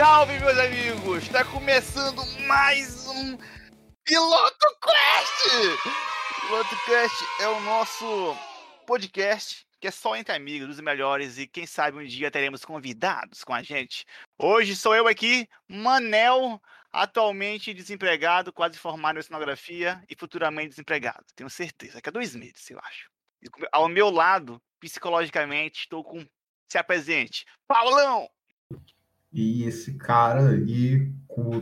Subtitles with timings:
[0.00, 1.24] salve, meus amigos!
[1.24, 3.36] Está começando mais um
[4.02, 5.78] Piloto Quest!
[6.40, 8.34] Piloto Quest é o nosso
[8.86, 13.44] podcast que é só entre amigos, dos melhores, e quem sabe um dia teremos convidados
[13.44, 14.06] com a gente.
[14.38, 16.58] Hoje sou eu aqui, Manel,
[16.90, 21.26] atualmente desempregado, quase formado em oceanografia e futuramente desempregado.
[21.36, 23.10] Tenho certeza, daqui a dois meses, eu acho.
[23.42, 26.26] E ao meu lado, psicologicamente, estou com.
[26.70, 28.30] Se apresente, Paulão!
[29.32, 31.12] E esse cara aí,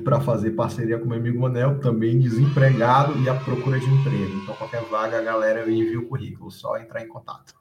[0.02, 4.40] para fazer parceria com meu amigo Manel, também desempregado e à procura de emprego.
[4.42, 7.54] Então, qualquer vaga, a galera envia o currículo, só entrar em contato.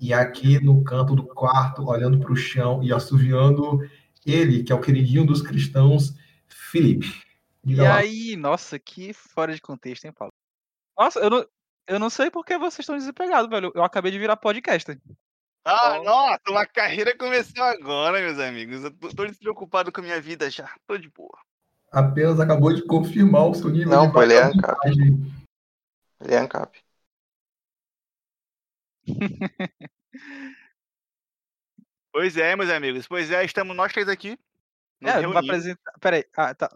[0.00, 3.80] E aqui no canto do quarto, olhando para o chão e assoviando
[4.24, 6.14] ele, que é o queridinho dos cristãos,
[6.48, 7.06] Felipe.
[7.62, 7.96] Diga e lá.
[7.96, 10.32] aí, nossa, que fora de contexto, hein, Paulo?
[10.96, 11.46] Nossa, eu não,
[11.86, 13.72] eu não sei por que vocês estão desempregados, velho.
[13.74, 14.98] Eu acabei de virar podcast.
[15.64, 18.84] Ah, nossa, uma carreira começou agora, meus amigos.
[18.84, 20.70] Eu tô, tô despreocupado com a minha vida já.
[20.86, 21.38] Tô de boa.
[21.90, 24.86] Apenas acabou de confirmar o seu nível não, pô, ele é ANCAP.
[26.20, 26.84] Ele é ANCAP.
[32.12, 33.06] pois é, meus amigos.
[33.06, 34.38] Pois é, estamos nós três aqui.
[35.00, 35.92] É, vai apresentar.
[36.00, 36.70] Peraí, ah, tá.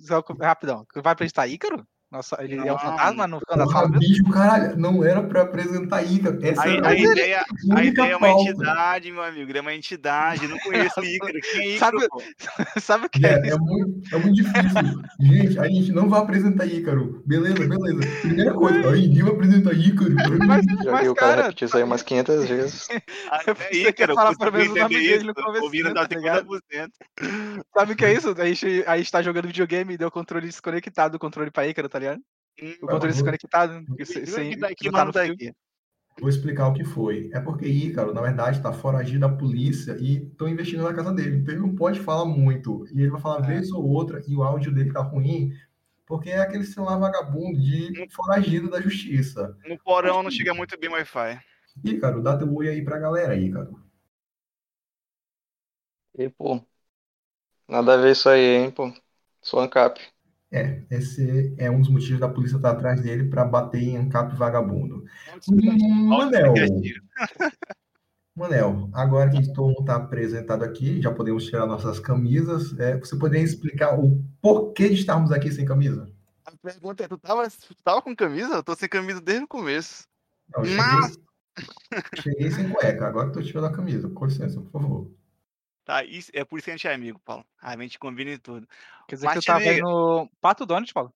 [0.00, 0.86] Só, rapidão.
[0.94, 1.86] Vai apresentar Ícaro?
[2.10, 5.42] Nossa, ele não, é um fantasma no canto da sala bicho, caralho, não era pra
[5.42, 6.40] apresentar Ícaro.
[6.42, 9.48] Essa a, a, a ideia, a ideia é uma entidade, meu amigo.
[9.48, 10.48] Ele é uma entidade.
[10.48, 11.40] Não conheço Ícaro.
[11.40, 12.00] Quem é Ícaro?
[12.00, 15.02] Sabe, sabe o que é, é, é, muito, é muito difícil.
[15.20, 17.22] gente, a gente não vai apresentar Ícaro.
[17.24, 18.20] Beleza, beleza.
[18.22, 20.14] Primeira coisa, aí ninguém vai apresentar Ícaro.
[20.50, 22.88] Mas, Já mas, viu o cara repetir isso aí umas 500 vezes.
[22.90, 25.64] É Ícaro, falar pelo menos o nome dele no começo.
[25.64, 26.08] Ouvindo tá
[27.72, 28.34] Sabe o que é isso?
[28.36, 31.68] A gente, a gente tá jogando videogame e deu o controle desconectado do controle pra
[31.68, 32.20] Ícaro, tá ligado?
[32.62, 33.84] Hum, o controle desconectado.
[34.04, 35.10] Sem, daqui, tá.
[36.18, 37.30] Vou explicar o que foi.
[37.32, 41.36] É porque Ícaro, na verdade, está foragido da polícia e estão investindo na casa dele.
[41.36, 42.84] Então ele não pode falar muito.
[42.92, 43.54] E ele vai falar é.
[43.54, 45.52] vez ou outra e o áudio dele tá ruim,
[46.06, 49.56] porque é aquele celular vagabundo de foragido da justiça.
[49.66, 51.40] No porão não chega muito bem Wi-Fi.
[51.84, 53.80] Ícaro, dá teu oi aí pra galera, Ícaro.
[56.18, 56.60] E, pô,
[57.66, 58.92] nada a ver isso aí, hein, pô.
[59.40, 60.00] Sou ANCAP.
[60.52, 64.34] É, esse é um dos motivos da polícia estar atrás dele para bater em ANCAP
[64.34, 65.04] vagabundo.
[65.48, 66.54] Manel,
[68.34, 72.76] Manel, agora que todo mundo está apresentado aqui, já podemos tirar nossas camisas.
[72.80, 76.10] É, você poderia explicar o porquê de estarmos aqui sem camisa?
[76.44, 78.54] A pergunta é: tu tava, tu tava com camisa?
[78.54, 80.04] Eu tô sem camisa desde o começo.
[80.52, 81.18] Não, cheguei, Mas...
[82.22, 84.08] cheguei sem cueca, agora que tô tirando a camisa.
[84.08, 85.19] Com licença, por favor.
[85.90, 87.44] Tá, isso, é por isso que a gente é amigo, Paulo.
[87.60, 88.64] A gente combina em tudo.
[89.08, 91.12] Quer dizer que eu tava aí no Pato Donald, Paulo.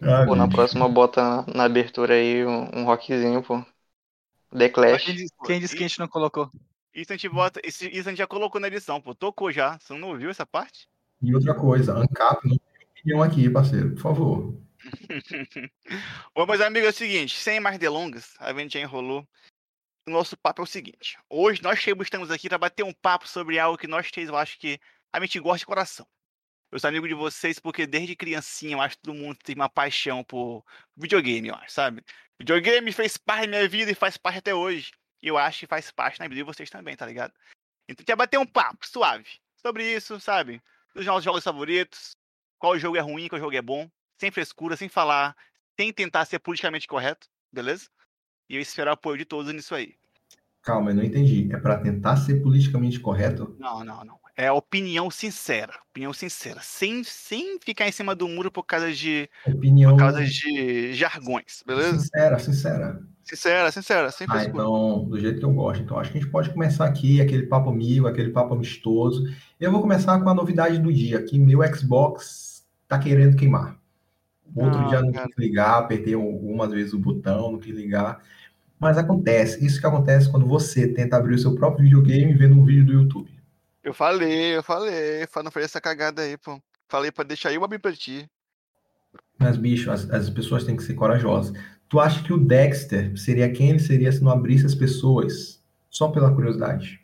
[0.00, 3.66] ah, pô, na próxima bota na, na abertura aí um, um, rockzinho, pô.
[4.56, 5.04] The Clash.
[5.04, 6.48] Quem disse, quem disse que a gente não colocou?
[6.94, 7.60] Isso a gente bota.
[7.66, 9.16] Isso, isso a gente já colocou na edição, pô.
[9.16, 9.76] Tocou já.
[9.80, 10.88] Você não ouviu essa parte?
[11.20, 14.54] E outra coisa, ANCAP não tem opinião aqui, parceiro, por favor.
[16.36, 19.26] Bom, meus amigos, é o seguinte, sem mais delongas, a gente já enrolou
[20.08, 21.18] o nosso papo é o seguinte.
[21.28, 24.58] Hoje nós estamos aqui para bater um papo sobre algo que nós três, eu acho
[24.58, 24.80] que
[25.12, 26.06] a gente gosta de coração.
[26.70, 29.68] Eu sou amigo de vocês porque desde criancinha eu acho que todo mundo tem uma
[29.68, 30.64] paixão por
[30.96, 32.02] videogame, eu acho, sabe?
[32.38, 34.92] Videogame fez parte da minha vida e faz parte até hoje.
[35.22, 37.32] E eu acho que faz parte na vida de vocês também, tá ligado?
[37.88, 40.62] Então quer bater um papo suave sobre isso, sabe?
[40.94, 42.16] Os nossos jogos favoritos,
[42.58, 45.36] qual jogo é ruim, qual jogo é bom, sem frescura, sem falar,
[45.78, 47.88] sem tentar ser politicamente correto, beleza?
[48.48, 49.97] E eu espero o apoio de todos nisso aí.
[50.68, 51.48] Calma, eu não entendi.
[51.50, 53.56] É para tentar ser politicamente correto?
[53.58, 54.18] Não, não, não.
[54.36, 55.72] É opinião sincera.
[55.88, 56.60] Opinião sincera.
[56.62, 59.30] Sem, sem ficar em cima do muro por causa de.
[59.46, 59.92] Opinião.
[59.92, 61.98] Por causa de jargões, beleza?
[61.98, 63.02] Sincera, sincera.
[63.24, 64.10] Sincera, sincera.
[64.10, 65.82] Sem ah, então, do jeito que eu gosto.
[65.82, 69.24] Então, acho que a gente pode começar aqui, aquele papo amigo, aquele papo amistoso.
[69.58, 73.78] Eu vou começar com a novidade do dia, que meu Xbox tá querendo queimar.
[74.54, 78.22] Outro ah, dia não quis ligar, apertei algumas vezes o botão, não quis ligar.
[78.78, 82.64] Mas acontece, isso que acontece quando você tenta abrir o seu próprio videogame vendo um
[82.64, 83.30] vídeo do YouTube.
[83.82, 86.60] Eu falei, eu falei, não foi essa cagada aí, pô.
[86.88, 88.28] Falei pra deixar eu abrir pra ti.
[89.38, 91.56] Mas, bicho, as, as pessoas têm que ser corajosas.
[91.88, 95.62] Tu acha que o Dexter seria quem ele seria se não abrisse as pessoas?
[95.90, 97.00] Só pela curiosidade.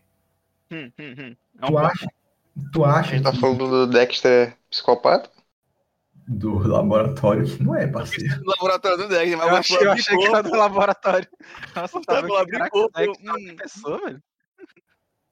[0.70, 1.36] Hum, hum, hum.
[1.66, 2.06] tu, acha,
[2.72, 3.10] tu acha.
[3.10, 3.40] A gente tá que...
[3.40, 5.30] falando do Dexter psicopata?
[6.26, 8.42] Do laboratório, que não é, parceiro.
[8.42, 11.28] Do laboratório do Deg, mas eu achei, eu achei que era do laboratório.
[11.74, 13.00] Nossa, tava tá abrir corpo.
[13.00, 13.56] Hum.
[13.56, 14.22] pessoa, velho.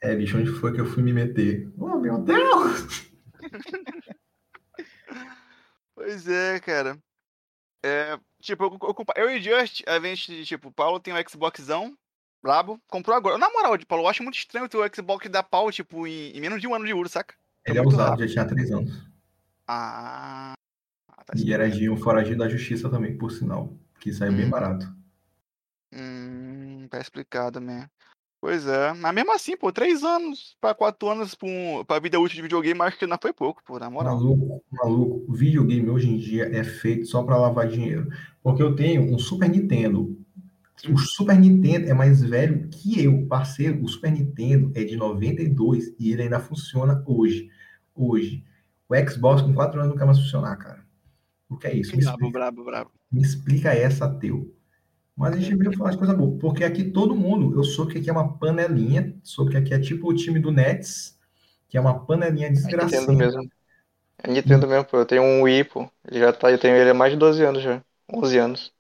[0.03, 1.73] É, bicho, onde foi que eu fui me meter?
[1.79, 3.11] Oh, meu Deus!
[5.95, 6.99] pois é, cara.
[7.85, 11.97] É, tipo, eu, eu, eu e Just, a gente, tipo, o Paulo tem um Xboxão
[12.43, 12.81] Brabo.
[12.89, 13.39] Comprou agora.
[13.39, 16.41] Na moral, tipo, eu acho muito estranho o teu Xbox dar pau, tipo, em, em
[16.41, 17.35] menos de um ano de uso, saca?
[17.65, 18.27] Ele é usado, rápido.
[18.27, 18.93] já tinha três anos.
[19.69, 20.55] Ah.
[21.25, 23.73] Tá E era de um foragido da justiça também, por sinal.
[24.01, 24.51] Que saiu bem Hum.
[24.51, 24.87] barato.
[25.93, 27.89] Hum, tá explicado mesmo.
[28.41, 28.93] Pois é.
[28.95, 32.43] Mas mesmo assim, pô, três anos pra quatro anos pra, um, pra vida útil de
[32.43, 34.17] videogame, acho que não foi pouco, pô, na moral.
[34.17, 35.25] Maluco, maluco.
[35.29, 38.09] O videogame hoje em dia é feito só para lavar dinheiro.
[38.43, 40.19] Porque eu tenho um Super Nintendo.
[40.91, 43.81] O Super Nintendo é mais velho que eu, parceiro.
[43.85, 47.49] O Super Nintendo é de 92 e ele ainda funciona hoje.
[47.95, 48.45] Hoje.
[48.89, 50.85] O Xbox com 4 anos quer mais funcionar, cara.
[51.55, 51.97] O que é isso?
[51.97, 52.93] Me Brabo, explica, brabo, brabo.
[53.13, 54.55] me explica essa, teu.
[55.17, 56.39] Mas a gente veio falar de coisa boa.
[56.39, 59.17] Porque aqui todo mundo, eu soube que aqui é uma panelinha.
[59.25, 61.19] Soube que aqui é tipo o time do Nets,
[61.69, 63.13] que é uma panelinha É Nintendo desgraçada.
[63.13, 63.43] mesmo.
[64.19, 64.99] É Nintendo mesmo, pô.
[64.99, 65.91] Eu tenho um Wii, pô.
[66.07, 67.85] Ele já tá, eu tenho ele há mais de 12 anos já.
[68.13, 68.75] 11 anos.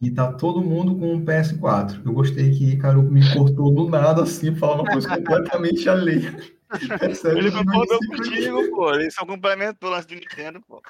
[0.00, 2.02] E tá todo mundo com um PS4.
[2.04, 6.36] Eu gostei que Ícaro me cortou do nada assim, falar uma coisa completamente alheia.
[6.98, 7.38] Percebe?
[7.38, 8.94] Ele concordou contigo, pô.
[8.94, 10.80] Eles são complementos do lance do Nintendo, pô.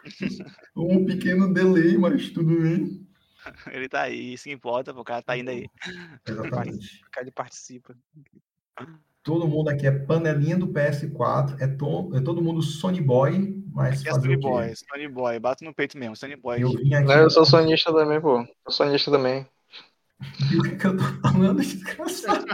[0.76, 3.06] Um pequeno delay, mas tudo bem.
[3.72, 5.00] Ele tá aí, isso que importa, pô.
[5.00, 5.66] O cara tá indo aí.
[6.28, 7.00] Exatamente.
[7.06, 7.96] O cara ele participa.
[9.22, 14.04] Todo mundo aqui é panelinha do PS4, é, to- é todo mundo Sony Boy, mas
[14.06, 14.40] é Sony o?
[14.40, 15.38] Boy, Sony Boy.
[15.38, 16.62] Bato no peito mesmo, Sony Boy.
[16.62, 17.06] Eu vim aqui.
[17.06, 18.40] Não, eu sou sonista também, pô.
[18.40, 19.46] Eu sou sonista também.
[20.20, 22.46] O que, que eu tô falando, desgraçado?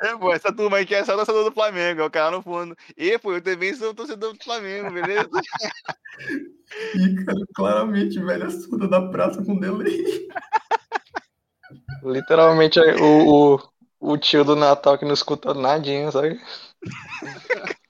[0.00, 2.76] É, pô, essa turma aqui é só torcedor do Flamengo, é o cara no fundo.
[2.96, 5.28] E, pô, eu também sou torcedor do Flamengo, beleza?
[6.94, 10.28] Ícaro, claramente, velha surda da praça com delay.
[12.02, 13.60] Literalmente é o, o,
[14.00, 16.40] o tio do Natal que não escuta nadinha, sabe?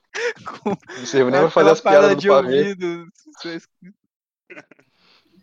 [0.64, 2.76] Não serve nem pra fazer as piadas do de pavê.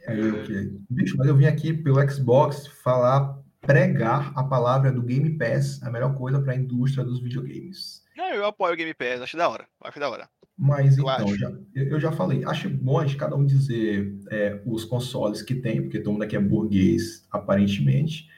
[0.08, 0.80] eu que.
[0.90, 5.92] Bicho, mas eu vim aqui pelo Xbox falar, pregar a palavra do Game Pass, a
[5.92, 8.04] melhor coisa para a indústria dos videogames.
[8.18, 9.68] Não, eu apoio o Game Pass, acho da hora.
[9.84, 10.30] Acho da hora.
[10.58, 11.38] Mas Eu então, acho.
[11.38, 15.56] já, eu já falei, acho bom a gente cada um dizer é, os consoles que
[15.56, 18.30] tem, porque todo mundo aqui é burguês, aparentemente.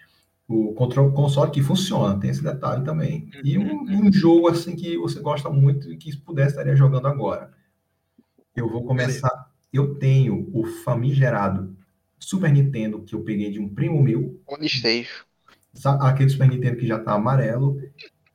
[0.47, 3.29] O controle, console que funciona, tem esse detalhe também.
[3.43, 6.75] E um, e um jogo assim que você gosta muito e que se pudesse estaria
[6.75, 7.51] jogando agora.
[8.55, 9.51] Eu vou começar.
[9.71, 11.75] Eu tenho o famigerado
[12.23, 14.39] Super Nintendo que eu peguei de um primo meu.
[15.73, 17.81] Sabe, aquele Super Nintendo que já tá amarelo.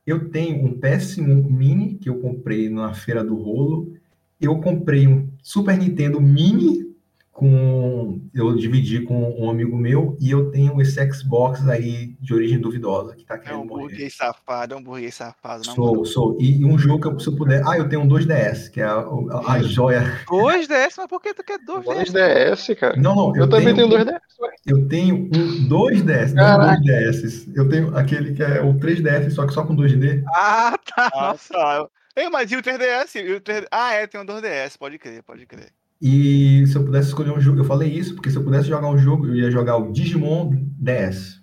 [0.05, 3.93] Eu tenho um PS1 Mini que eu comprei na Feira do Rolo.
[4.39, 6.88] Eu comprei um Super Nintendo Mini
[7.31, 12.59] com eu dividi com um amigo meu e eu tenho esse Xbox aí de origem
[12.59, 13.83] duvidosa que tá É querendo um morrer.
[13.87, 15.65] burguês safado, é um burguês safado.
[15.65, 16.37] na Sou, sou.
[16.39, 17.61] E, e um jogo que eu, se eu puder.
[17.65, 20.03] Ah, eu tenho um 2DS, que é a, a, a joia.
[20.29, 22.11] Dois DS, mas por que tu quer dois DS?
[22.13, 22.97] 2DS, cara.
[22.97, 23.35] Não, não.
[23.35, 24.19] Eu, também tenho 2DS.
[24.41, 24.51] ué.
[24.65, 25.29] Eu tenho um
[25.69, 26.81] 2DS, não Caraca.
[26.81, 27.47] dois DS.
[27.55, 30.23] Eu tenho aquele que é o 3DS, só que só com 2D.
[30.35, 31.09] Ah, tá.
[31.13, 31.53] Ah, Nossa.
[31.53, 31.87] tá.
[32.17, 33.15] Ei, mas e o 3DS?
[33.15, 33.65] E o 3D...
[33.71, 35.69] Ah, é, tem um 2DS, pode crer, pode crer.
[36.01, 38.89] E se eu pudesse escolher um jogo, eu falei isso porque se eu pudesse jogar
[38.89, 41.41] um jogo, eu ia jogar o Digimon DS,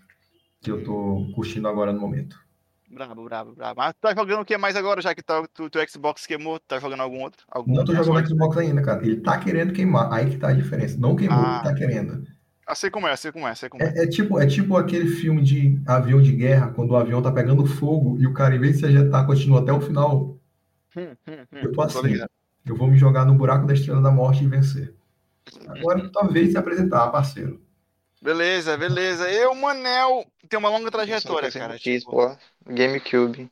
[0.63, 2.37] que eu tô curtindo agora no momento.
[2.89, 3.75] Brabo, brabo, brabo.
[3.81, 6.59] Mas tu tá jogando o que mais agora, já que tá, tu, teu Xbox queimou?
[6.61, 7.45] Tá jogando algum outro?
[7.49, 8.27] Algum Não tô jogando console?
[8.29, 9.05] Xbox ainda, cara.
[9.05, 10.97] Ele tá querendo queimar, aí que tá a diferença.
[10.99, 11.61] Não queimou, Ah.
[11.63, 12.25] ele tá querendo.
[12.67, 13.93] Ah, sei como é, sei como é, sei como é.
[13.95, 17.31] É, é tipo, é tipo aquele filme de avião de guerra, quando o avião tá
[17.31, 20.39] pegando fogo e o cara, em vez de se ajetar, continua até o final.
[20.97, 21.59] Hum, hum, hum.
[21.63, 22.03] Eu tô assim.
[22.03, 22.31] ligado.
[22.67, 24.95] Eu vou me jogar no buraco da estrela da morte e vencer.
[25.69, 27.65] Agora, talvez se apresentar, parceiro.
[28.21, 29.31] Beleza, beleza.
[29.31, 31.79] Eu, Manel, tem uma longa trajetória, eu cara.
[31.79, 32.37] tipo, pô.
[32.67, 33.49] GameCube.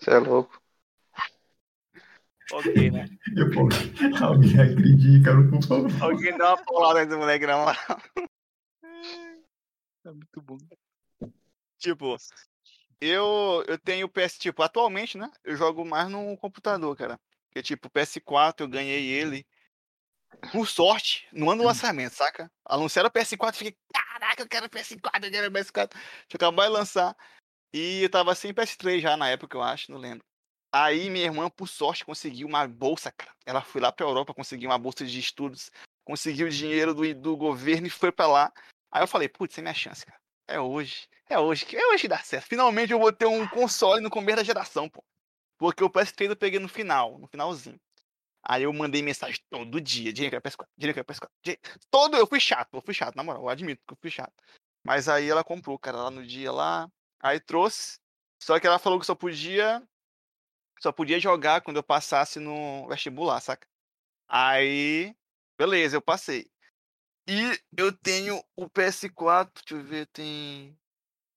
[0.00, 0.62] Você é louco.
[2.52, 3.06] ok, né?
[3.36, 3.68] Eu vou...
[4.22, 6.02] Alguém acredite, cara, por favor.
[6.02, 8.00] Alguém dá uma paulada nesse moleque, na moral.
[10.06, 10.56] É muito bom.
[11.76, 12.16] Tipo,
[12.98, 15.30] eu, eu tenho PS, tipo, atualmente, né?
[15.44, 17.20] Eu jogo mais no computador, cara.
[17.50, 19.44] Porque, tipo, o PS4 eu ganhei ele.
[20.52, 22.50] Por sorte, no ano do lançamento, saca?
[22.64, 25.90] Anunciaram o PS4 e fiquei, caraca, eu quero PS4, eu quero PS4.
[25.90, 27.16] Deixa eu acabar de lançar.
[27.74, 30.24] E eu tava sem PS3 já na época, eu acho, não lembro.
[30.72, 33.32] Aí minha irmã, por sorte, conseguiu uma bolsa, cara.
[33.44, 35.68] Ela foi lá pra Europa conseguir uma bolsa de estudos,
[36.04, 38.52] conseguiu dinheiro do, do governo e foi pra lá.
[38.92, 40.18] Aí eu falei, putz, é minha chance, cara.
[40.48, 41.08] É hoje.
[41.28, 41.66] É hoje.
[41.66, 42.46] que- É hoje que dá certo.
[42.46, 45.04] Finalmente eu vou ter um console no começo da geração, pô.
[45.60, 47.78] Porque o PS3 eu peguei no final, no finalzinho.
[48.42, 50.10] Aí eu mandei mensagem todo dia.
[50.10, 51.30] Dinheiro que é PS4, dinheiro que é PS4.
[51.44, 54.10] dinheiro- Todo, eu fui chato, eu fui chato, na moral, eu admito que eu fui
[54.10, 54.32] chato.
[54.82, 56.90] Mas aí ela comprou, cara, lá no dia lá.
[57.22, 57.98] Aí trouxe.
[58.42, 59.86] Só que ela falou que só podia.
[60.80, 63.68] Só podia jogar quando eu passasse no vestibular, saca?
[64.26, 65.14] Aí.
[65.58, 66.50] Beleza, eu passei.
[67.28, 70.74] E eu tenho o PS4, deixa eu ver, tem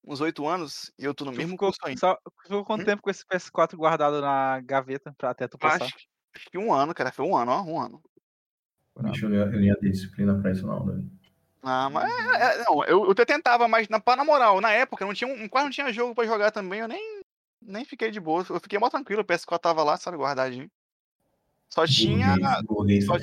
[0.05, 1.99] uns oito anos e eu tô no Tu mesmo ficou, curso ainda.
[1.99, 2.85] só, ficou quanto Hum?
[2.85, 5.85] tempo com esse PS4 guardado na gaveta pra até tu passar?
[5.85, 5.95] Acho,
[6.35, 7.11] acho que um ano, cara.
[7.11, 8.01] Foi um ano, ó, um ano.
[8.99, 11.09] Bicho, eu não ia- eu não ia ter disciplina pra isso, não, Davi.
[11.63, 15.05] Ah, mas é, é, não, eu, eu até tentava, mas na, na moral, na época
[15.05, 17.23] não tinha um, quase não tinha jogo pra jogar também, eu nem,
[17.61, 18.45] nem fiquei de boa.
[18.49, 20.69] Eu fiquei mó tranquilo, o PS4 tava lá, sabe, guardadinho.
[21.69, 22.35] Só tinha.
[22.35, 23.17] Burguês, burguês só-.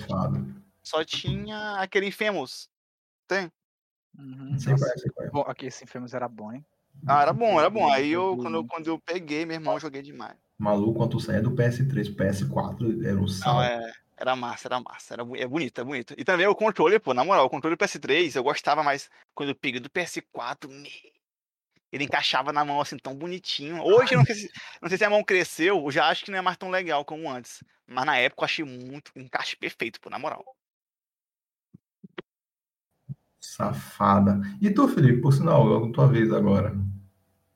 [0.83, 2.69] Só tinha aquele Infamous.
[3.29, 3.53] Tem?
[4.19, 5.31] Uhum, sei qual é, sei qual é.
[5.31, 6.65] Bom, aqui esse Infamous era bom, hein?
[7.07, 7.91] Ah, era bom, era bom.
[7.91, 10.37] Aí eu, quando eu, quando eu peguei, meu irmão, eu joguei demais.
[10.59, 13.63] Maluco, quando tu saía do PS3 pro PS4, era um Não, salto.
[13.63, 15.15] é, era massa, era massa.
[15.15, 16.15] Era, é bonito, é bonito.
[16.19, 19.51] E também o controle, pô, na moral, o controle do PS3 eu gostava mais quando
[19.51, 20.69] eu peguei do PS4.
[20.71, 20.91] me-
[21.93, 23.83] Ele encaixava na mão assim tão bonitinho.
[23.83, 24.51] Hoje eu não sei, se,
[24.83, 27.05] não sei se a mão cresceu, eu já acho que não é mais tão legal
[27.05, 27.65] como antes.
[27.87, 30.45] Mas na época eu achei muito, um encaixe perfeito, pô, na moral.
[33.41, 34.41] Safada.
[34.61, 36.77] E tu, Felipe, por sinal, é a tua vez agora.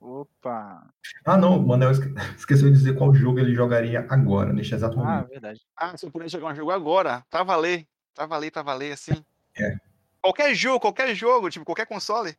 [0.00, 0.86] Opa!
[1.24, 4.98] Ah, não, o Manel esque- esqueceu de dizer qual jogo ele jogaria agora, neste exato
[5.00, 5.28] Ah, momento.
[5.28, 5.60] verdade.
[5.76, 9.24] Ah, se eu pudesse jogar um jogo agora, pra valer, pra valer, pra valer, assim.
[9.58, 9.76] É.
[10.22, 12.34] Qualquer jogo, qualquer jogo, tipo, qualquer console.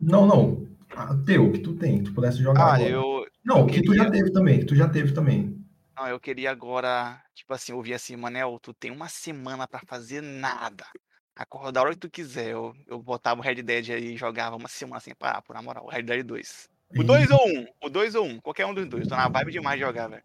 [0.00, 0.66] Não, não.
[0.96, 2.88] Ah, teu, que tu tem, que tu pudesse jogar Ah, agora.
[2.88, 3.26] eu.
[3.44, 5.60] Não, eu que tu já queria- teve também, que tu já teve também.
[5.96, 10.20] Não, eu queria agora, tipo assim, ouvir assim, Manel, tu tem uma semana pra fazer
[10.20, 10.84] nada.
[11.36, 12.50] Acordar a hora que tu quiser.
[12.50, 15.62] Eu, eu botava o Red Dead aí e jogava uma semana sem parar, por na
[15.62, 15.84] moral.
[15.84, 16.68] O Red Dead 2.
[16.96, 17.66] O 2 ou 1?
[17.82, 18.40] O 2 ou 1?
[18.40, 19.08] Qualquer um dos dois.
[19.08, 20.22] Tô na vibe demais de jogar, velho.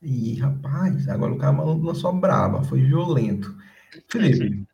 [0.00, 3.56] Ih, rapaz, agora o cara lançou braba, foi violento.
[4.08, 4.66] Felipe,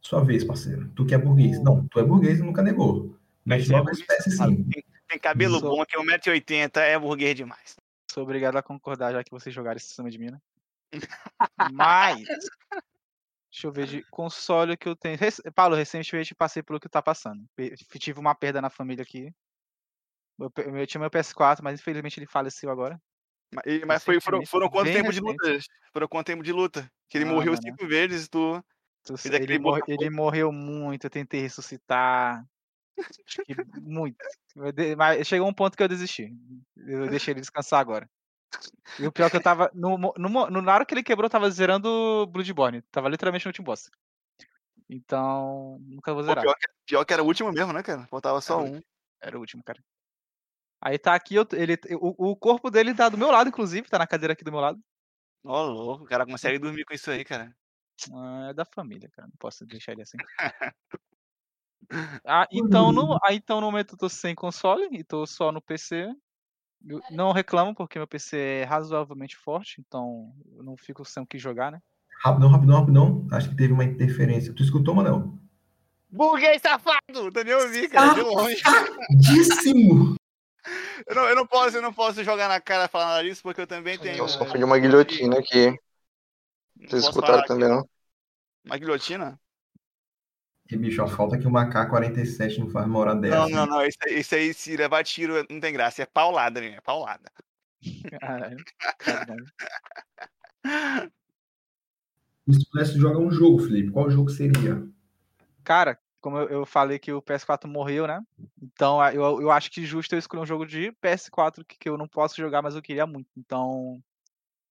[0.00, 0.88] sua vez, parceiro.
[0.94, 1.62] Tu que é burguês.
[1.62, 3.14] Não, tu é burguês e nunca negou.
[3.44, 4.70] Mas é logo esse PS5.
[4.72, 7.76] Tem, tem cabelo Sou- bom, que é 1,80m, é burguês demais.
[8.10, 10.40] Sou obrigado a concordar já que vocês jogaram isso em cima de mim, né?
[11.72, 12.26] Mas.
[13.56, 15.16] Deixa eu ver de console que eu tenho.
[15.16, 17.42] Rec- Paulo, recentemente passei pelo que tá passando.
[17.98, 19.32] Tive uma perda na família aqui.
[20.52, 23.00] Pe- eu tinha meu PS4, mas infelizmente ele faleceu agora.
[23.54, 25.48] Mas, e- mas foi, foram, foram quanto tempo de recente.
[25.48, 25.64] luta?
[25.90, 26.92] Foram quanto tempo de luta?
[27.08, 27.62] Que ele Ah, morreu mano.
[27.62, 28.62] cinco vezes, tu.
[29.06, 29.58] Tu- Ele,
[29.88, 32.44] ele morreu muito, eu tentei ressuscitar.
[33.80, 34.18] Muito.
[34.54, 36.30] Eu de- Mas chegou um ponto que eu desisti.
[36.76, 38.06] Eu deixei ele descansar agora.
[38.98, 39.70] E o pior é que eu tava.
[39.74, 40.14] No, no,
[40.50, 42.82] no- na hora que ele quebrou, eu tava zerando Bloodborne.
[42.90, 43.90] Tava literalmente no último boss.
[44.88, 46.42] Então, nunca vou Pô, zerar.
[46.44, 48.06] pior, que, pior que era o último mesmo, né, cara?
[48.06, 48.80] Faltava só Era o um.
[49.20, 49.82] Era o último, cara.
[50.80, 53.98] Aí tá aqui, eu- ele, o, o corpo dele tá do meu lado, inclusive, tá
[53.98, 54.78] na cadeira aqui do meu lado.
[55.44, 57.54] Ó, louco, o cara consegue dormir com isso aí, cara.
[58.12, 59.26] Ah, É da família, cara.
[59.26, 60.16] Não posso deixar ele assim.
[62.24, 65.60] Ah, então no, aí, então no momento eu tô sem console e tô só no
[65.62, 66.12] PC.
[66.84, 71.26] Eu não reclamo porque meu PC é razoavelmente forte, então eu não fico sem o
[71.26, 71.80] que jogar, né?
[72.22, 73.26] Rapidão, rapidão, rapidão.
[73.32, 74.52] Acho que teve uma interferência.
[74.52, 75.38] Tu escutou, Manel?
[76.08, 77.30] Burguês safado!
[77.32, 78.62] Também ouvi, cara, de longe.
[79.18, 80.16] Díssimo!
[81.06, 83.42] Eu não, eu não posso, eu não posso jogar na cara e falar nada disso,
[83.42, 84.18] porque eu também tenho.
[84.18, 85.78] Eu só fui de uma guilhotina aqui.
[86.76, 87.88] Vocês escutaram também, não?
[88.64, 89.38] Uma guilhotina?
[90.70, 93.36] E, bicho, a falta que o AK-47 não faz uma hora dessa.
[93.36, 93.86] Não, não, não.
[93.86, 96.02] Isso aí, isso aí, se levar tiro, não tem graça.
[96.02, 97.30] É paulada, mesmo, é paulada.
[98.20, 98.64] Caralho.
[98.98, 99.46] Caralho.
[102.48, 104.86] Se tu pudesse jogar um jogo, Felipe, qual jogo seria?
[105.62, 108.20] Cara, como eu, eu falei que o PS4 morreu, né?
[108.60, 111.96] Então eu, eu acho que justo eu escolher um jogo de PS4 que, que eu
[111.96, 113.28] não posso jogar, mas eu queria muito.
[113.36, 114.02] Então,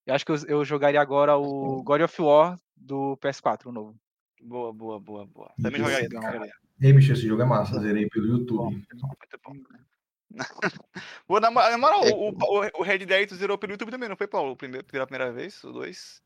[0.05, 3.95] eu acho que eu, eu jogaria agora o God of War do PS4, o novo.
[4.45, 5.51] Boa, boa, boa, boa.
[5.61, 6.51] Também Isso, jogaria, cara.
[6.79, 7.79] Ei, bicho, esse jogo é massa.
[7.79, 8.75] Zerei pelo YouTube.
[8.75, 8.97] Muito
[9.43, 9.55] bom.
[11.27, 14.17] Vou na, na moral, o, o, o Red Dead tu zerou pelo YouTube também, não
[14.17, 14.55] foi, Paulo?
[14.55, 15.63] Primeiro, pela primeira vez?
[15.63, 16.21] O dois?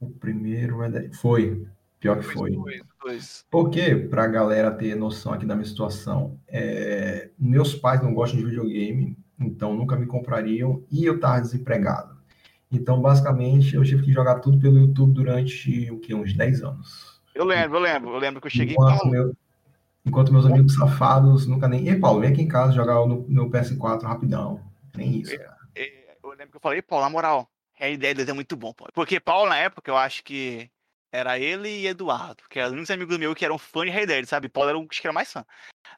[0.00, 1.66] O primeiro é da- foi.
[1.98, 2.50] Pior que foi.
[2.52, 3.46] Dois, dois.
[3.50, 8.46] Porque, pra galera ter noção aqui da minha situação, é, meus pais não gostam de
[8.46, 12.18] videogame, então nunca me comprariam e eu tava desempregado.
[12.72, 16.14] Então, basicamente, eu tive que jogar tudo pelo YouTube durante o quê?
[16.14, 17.19] Uns 10 anos.
[17.34, 18.10] Eu lembro, eu lembro.
[18.10, 18.74] Eu lembro que eu cheguei.
[18.74, 19.36] Enquanto, meu-
[20.04, 21.88] enquanto meus amigos safados nunca nem.
[21.88, 24.60] Ei, Paulo, vem aqui em casa jogar no, no PS4 rapidão.
[24.96, 25.56] Nem isso, cara.
[25.74, 28.72] eh, eu lembro que eu falei, Paulo, na moral, Red Dead 2 é muito bom,
[28.72, 28.86] pô.
[28.92, 30.70] Porque Paulo, na época, eu acho que
[31.12, 34.26] era ele e Eduardo, que eram únicos amigos meus que eram fã de Red Dead,
[34.26, 34.48] sabe?
[34.48, 35.44] Paulo era o que era mais fã.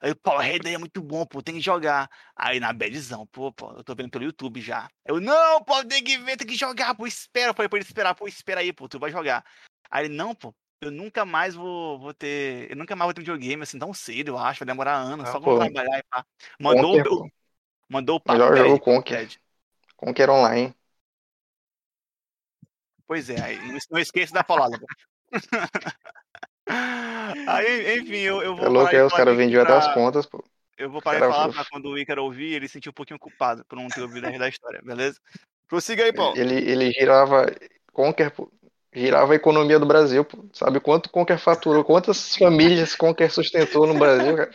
[0.01, 2.09] Aí, Paulo, Red Dead é muito bom, pô, tem que jogar.
[2.37, 4.89] Aí na badzão, pô, pô, eu tô vendo pelo YouTube já.
[5.05, 7.51] Eu, não, Paulo, tem que ver, tem que jogar, pô, espera.
[7.51, 9.45] Eu falei pra ele esperar, pô, espera aí, pô, tu vai jogar.
[9.91, 12.71] Aí ele, não, pô, eu nunca mais vou, vou ter.
[12.71, 15.29] Eu nunca mais vou ter um videogame assim tão cedo, eu acho, vai demorar anos,
[15.29, 15.57] Ah, só pô.
[15.59, 16.27] trabalhar e pá.
[16.61, 17.31] Mandou, Conker, o-
[17.89, 18.39] mandou o papo.
[18.39, 19.29] Melhor jogo Conker.
[20.29, 20.75] Online.
[23.07, 23.57] Pois é, aí
[23.91, 24.79] não, esqueça da palavra.
[27.47, 30.43] Aí, enfim, eu, eu vou É louco, aí os caras vendiam pra- das contas, pô.
[30.79, 33.19] Eu vou parar de falar pra quando o Ícaro ouvir, ele se sentir um pouquinho
[33.19, 35.21] culpado por não ter ouvido resto da história, beleza?
[35.69, 36.37] Prossiga aí, Paulo.
[36.37, 37.47] Ele, ele girava.
[37.93, 38.51] Conker, pô,
[38.95, 40.45] girava a economia do Brasil, pô.
[40.53, 41.85] Sabe quanto Conker faturou?
[41.85, 44.55] Quantas famílias Conker sustentou no Brasil, cara?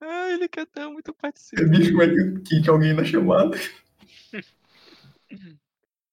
[0.00, 1.68] Ah, ele quer ter muito participar.
[1.68, 3.56] Bicho, como é que quente alguém na chamada?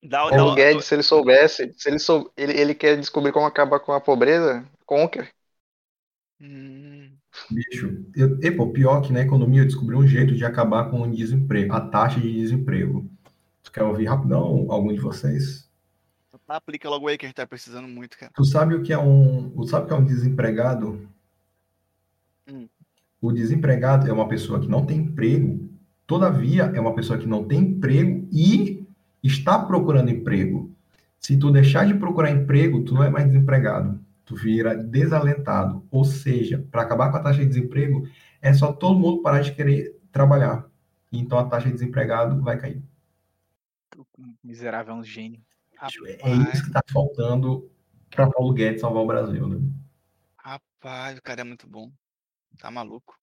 [0.01, 3.31] Dá, o- dá, O Guedes, se ele soubesse, se ele sou, ele, ele quer descobrir
[3.31, 5.33] como acabar com a pobreza, Conker.
[6.39, 10.89] Hum, Bicho, eu, e, pô, pior que na economia eu descobri um jeito de acabar
[10.89, 13.09] com o desemprego, a taxa de desemprego.
[13.63, 15.62] Tu quer ouvir rapidão algum de vocês?
[16.55, 18.31] Aplica logo aí que a gente tá precisando muito, cara.
[18.35, 21.07] Tu sabe o que é um, tu sabe o que é um desempregado?
[22.47, 22.67] Hum.
[23.21, 25.69] O desempregado é uma pessoa que não tem emprego,
[26.05, 28.85] todavia é uma pessoa que não tem emprego e
[29.23, 30.71] está procurando emprego.
[31.19, 35.85] Se tu deixar de procurar emprego, tu não é mais desempregado, tu vira desalentado.
[35.89, 38.05] Ou seja, para acabar com a taxa de desemprego,
[38.41, 40.69] é só todo mundo parar de querer trabalhar.
[41.11, 42.83] Então a taxa de desempregado vai cair.
[43.95, 44.05] O
[44.43, 45.39] miserável é um gênio.
[46.19, 47.69] É isso que está faltando
[48.09, 49.59] para Paulo Guedes salvar o Brasil, né?
[50.37, 51.91] Rapaz, o cara é muito bom.
[52.59, 53.17] Tá maluco.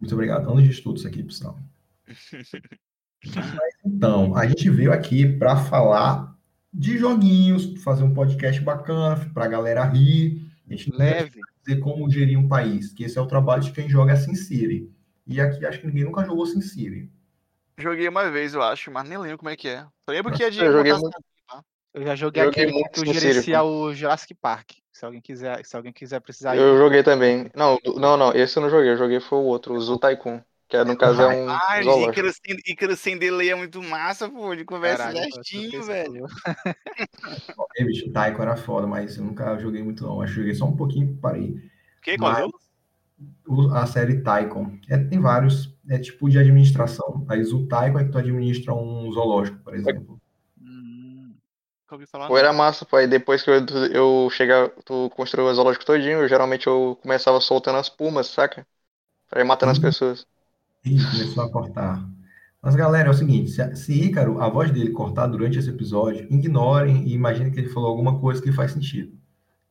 [0.00, 0.50] Muito obrigado.
[0.50, 1.58] Anos de estudos aqui, pessoal.
[2.06, 6.36] Mas, então, a gente veio aqui para falar
[6.72, 10.44] de joguinhos, fazer um podcast bacana, para a galera rir.
[10.66, 11.38] A gente Leve.
[11.64, 14.90] dizer como gerir um país, que esse é o trabalho de quem joga SimCity.
[15.26, 17.10] E aqui acho que ninguém nunca jogou SimCity.
[17.78, 19.86] Joguei uma vez, eu acho, mas nem lembro como é que é.
[20.08, 21.31] Lembro que é de Eu joguei muito.
[21.94, 24.72] Eu já joguei, Joguei aquele muito que tu gerencia o Jurassic Park.
[24.90, 26.56] Se alguém quiser, se alguém quiser precisar.
[26.56, 27.50] Eu joguei também.
[27.54, 30.40] Não, não, não, esse eu não joguei, eu joguei foi o outro, o Zoo Tycoon.
[30.72, 32.12] Que é, no caso é um zoológico.
[32.12, 34.54] Ícaro sem, Ícaro sem delay é muito massa, pô.
[34.54, 36.26] De conversa Caralho, certinho, fez velho.
[37.76, 40.22] E, bicho, Taiko era foda, mas eu nunca joguei muito não.
[40.22, 41.50] Acho que joguei só um pouquinho e parei.
[41.50, 42.16] O que?
[42.16, 42.50] Qual Mas-?
[43.46, 44.78] O- A série Taikon.
[44.88, 45.76] É, tem vários.
[45.90, 47.26] É tipo de administração.
[47.28, 50.21] Aí o Taikon é que tu administra um zoológico, por exemplo.
[51.92, 52.28] Nunca ouvi falar.
[52.28, 52.38] Pô, não.
[52.38, 52.96] era massa, pô.
[52.96, 53.54] Aí depois que eu,
[53.92, 58.66] eu chegar, tu construiu o zoológico todinho, eu, geralmente eu começava soltando as pumas, saca?
[59.28, 59.80] Pra ir matando as Uhum.
[59.80, 60.26] pessoas.
[60.84, 62.08] Ih, começou a cortar.
[62.62, 66.26] Mas, galera, é o seguinte: se, se Ícaro, a voz dele cortar durante esse episódio,
[66.32, 69.18] ignorem e imaginem que ele falou alguma coisa que faz sentido.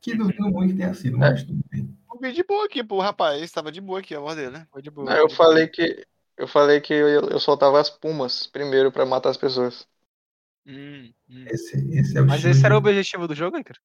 [0.02, 1.98] Que duvido muito que tenha sido, mas tudo bem.
[2.12, 3.52] Eu vi de boa aqui, pô, rapaz.
[3.52, 4.68] Tava de boa aqui a voz dele, né?
[4.72, 5.18] foi de boa.
[5.18, 6.06] Foi eu falei que
[6.38, 9.88] eu falei que eu, eu soltava as pumas primeiro pra matar as pessoas.
[10.66, 11.54] Hum, hum.
[11.54, 13.80] Esse, esse é o Mas estilo esse era o objetivo do jogo, cara?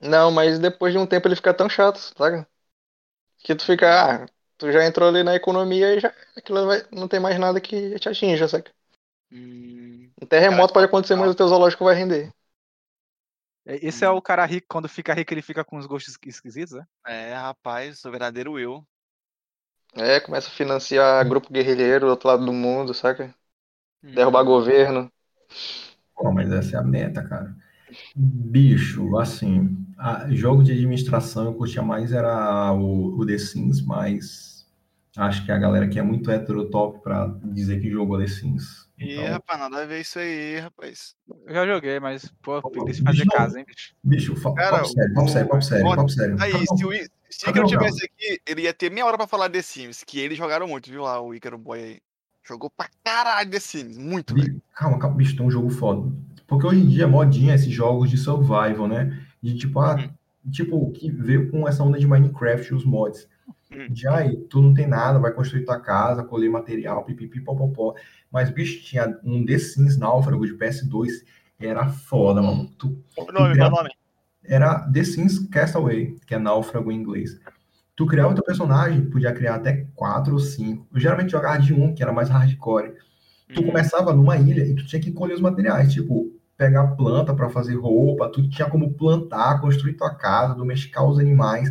[0.00, 2.46] Não, mas depois de um tempo ele fica tão chato, saca?
[3.38, 4.26] Que tu fica, ah,
[4.58, 7.98] tu já entrou ali na economia e já aquilo vai, não tem mais nada que
[7.98, 8.72] te atinja, saca?
[9.32, 10.12] Hum.
[10.22, 12.32] Um terremoto Cara, pode acontecer, mas o teu zoológico vai render.
[13.66, 16.72] É- Esse é o cara rico, quando fica rico, ele fica com os gostos esquisitos,
[16.74, 16.86] né?
[17.06, 18.86] É, rapaz, sou verdadeiro eu.
[19.94, 23.34] É, começa a financiar grupo guerrilheiro do outro lado do mundo, saca?
[24.02, 24.14] Hum.
[24.14, 25.12] Derrubar governo.
[26.20, 27.56] Pô, mas essa é a meta, cara.
[28.14, 34.66] Bicho, assim, a- jogo de administração eu curtia mais era o, o The Sims, mas
[35.16, 38.86] acho que a galera aqui é muito heterotop pra dizer que jogou The Sims.
[38.98, 41.14] Ih, Então, rapaz, nada a ver isso aí, rapaz.
[41.46, 43.94] Eu já joguei, mas, pô, Pô, preguiça de fazer bicho, casa, hein, bicho?
[44.04, 46.36] bicho, fa- Cara, papo sério, papo sério, papo sério, papo sério.
[46.38, 48.90] Aí, Tá se o, I- se o Tá Ícaro bom, tivesse aqui, ele ia ter
[48.90, 51.82] meia hora pra falar The Sims, que eles jogaram muito, viu lá, o Ícaro Boy
[51.82, 52.00] aí.
[52.44, 54.34] Jogou pra caralho The Sims, muito.
[54.34, 56.10] Bi- Calma, calma, bicho, tem um jogo foda.
[56.46, 59.24] Porque hoje em dia, modinha, esses jogos de survival, né?
[59.42, 59.96] De tipo, ah,
[60.50, 63.28] tipo, que veio com essa onda de Minecraft, os mods.
[63.70, 63.86] Hum.
[63.88, 67.94] De aí, tu não tem nada, vai construir tua casa, colher material, pipipi, popopó.
[68.32, 71.24] Mas, bicho, tinha um The Sims Náufrago de PS2,
[71.58, 72.68] era foda, mano.
[72.78, 73.90] Tu, o nome, qual o nome?
[74.42, 77.38] era The Sims Castaway, que é náufrago em inglês.
[78.00, 80.86] Tu criava teu personagem, podia criar até quatro ou cinco.
[80.90, 82.94] Eu geralmente jogava de um, que era mais hardcore.
[83.54, 83.66] Tu Hum.
[83.66, 87.74] começava numa ilha e tu tinha que colher os materiais, tipo, pegar planta para fazer
[87.74, 91.70] roupa, tu tinha como plantar, construir tua casa, domesticar os animais.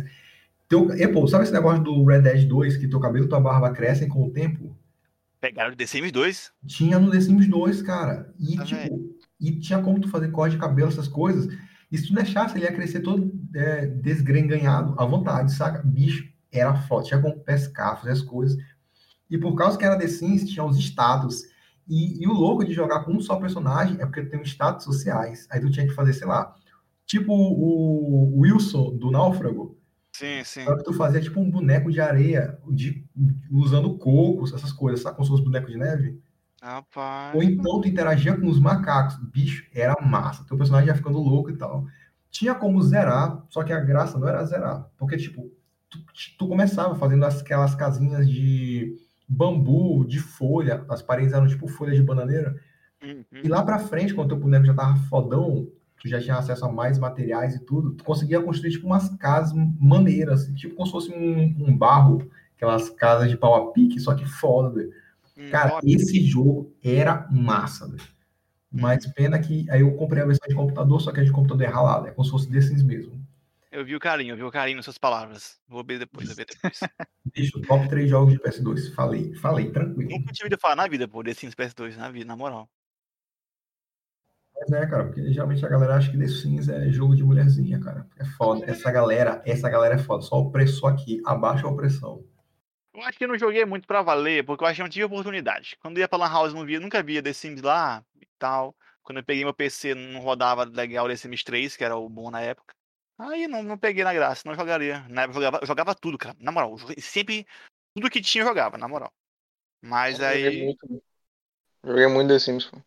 [0.68, 3.40] Teu, e, pô, sabe esse negócio do Red Dead 2, que teu cabelo e tua
[3.40, 4.76] barba crescem com o tempo?
[5.40, 6.52] Pegaram o The Sims 2?
[6.64, 8.32] Tinha no The Sims 2, cara.
[8.38, 11.52] E, Tá tipo, e tinha como tu fazer corte de cabelo, essas coisas.
[11.90, 15.82] E se tu deixasse, ele ia crescer todo é, desgrenganhado, à vontade, saca?
[15.82, 16.72] Bicho, era.
[17.02, 18.56] Tinha como pescar, fazer as coisas.
[19.28, 21.42] E por causa que era The Sims, tinha os status.
[21.88, 24.84] E, e o louco de jogar com um só personagem é porque tem os status
[24.84, 25.46] sociais.
[25.50, 26.54] Aí tu tinha que fazer, sei lá,
[27.04, 29.76] tipo o Wilson do Náufrago.
[30.12, 30.64] Sim, sim.
[30.64, 33.04] Só que tu fazia tipo um boneco de areia, de,
[33.50, 35.16] usando cocos, essas coisas, sabe?
[35.16, 36.20] Como se fosse boneco de neve.
[36.60, 37.34] Rapaz.
[37.34, 39.16] Ou então tu interagia com os macacos.
[39.32, 40.44] Bicho, era massa.
[40.44, 41.86] Teu personagem ia ficando louco e tal.
[42.30, 44.88] Tinha como zerar, só que a graça não era zerar.
[44.98, 45.50] Porque, tipo,
[45.88, 45.98] tu,
[46.38, 48.94] tu começava fazendo as- aquelas casinhas de
[49.28, 52.56] bambu, de folha, as paredes eram tipo folha de bananeira.
[53.02, 53.24] Uhum.
[53.42, 55.68] E lá pra frente, quando teu boneco já tava fodão,
[56.00, 59.52] tu já tinha acesso a mais materiais e tudo, tu conseguia construir tipo umas casas
[59.78, 64.14] maneiras, tipo como se fosse um, um barro, aquelas casas de pau a pique, só
[64.14, 64.92] que foda, velho.
[65.40, 68.02] Hum, Cara, esse jogo era massa, velho.
[68.70, 71.66] Mas pena que aí eu comprei a versão de computador, só que é de computador
[71.66, 73.18] é ralado, é como se fosse Sims mesmo.
[73.72, 75.58] Eu vi o carinho, eu vi o carinho nas suas palavras.
[75.66, 76.80] Vou ver depois, vou ver depois.
[77.34, 78.92] Bicho, top 3 jogos de PS2.
[78.94, 80.10] Falei, falei, tranquilo.
[80.10, 82.68] Nunca tive de falar na vida, pô, The Sims PS2, na vida, na moral.
[84.54, 87.80] Mas é, cara, porque geralmente a galera acha que The Sims é jogo de mulherzinha,
[87.80, 88.06] cara.
[88.18, 88.68] É foda.
[88.68, 90.22] Essa galera, essa galera é foda.
[90.22, 92.24] Só o preço aqui, abaixa a opressão.
[92.92, 95.04] Eu acho que eu não joguei muito pra valer, porque eu acho que não tive
[95.04, 95.76] oportunidade.
[95.80, 98.76] Quando ia pra Lan House, não via, nunca via The Sims lá e tal.
[99.02, 102.30] Quando eu peguei meu PC, não rodava legal The Sims 3, que era o bom
[102.30, 102.74] na época.
[103.18, 105.00] Aí não, não peguei na graça, não jogaria.
[105.08, 106.36] Na época eu jogava, eu jogava tudo, cara.
[106.40, 107.46] Na moral, eu joguei- sempre
[107.94, 109.12] tudo que tinha eu jogava, na moral.
[109.82, 110.50] Mas Joguei aí.
[110.50, 111.02] muito,
[111.84, 112.78] joguei muito The Sims, pô.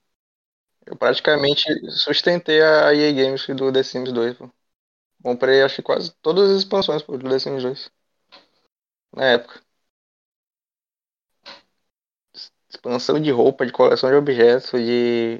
[0.85, 4.51] Eu praticamente sustentei a EA Games do The Sims 2, pô.
[5.23, 7.91] Comprei, acho que quase todas as expansões, pô, do The Sims 2.
[9.13, 9.62] Na época.
[12.73, 15.39] Expansão de roupa, de coleção de objetos, de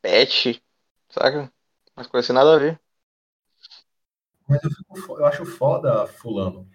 [0.00, 0.62] pet,
[1.10, 1.52] saca?
[1.94, 2.80] Mas coisa assim nada a ver.
[4.48, 6.66] Mas eu, fico eu acho foda, fulano.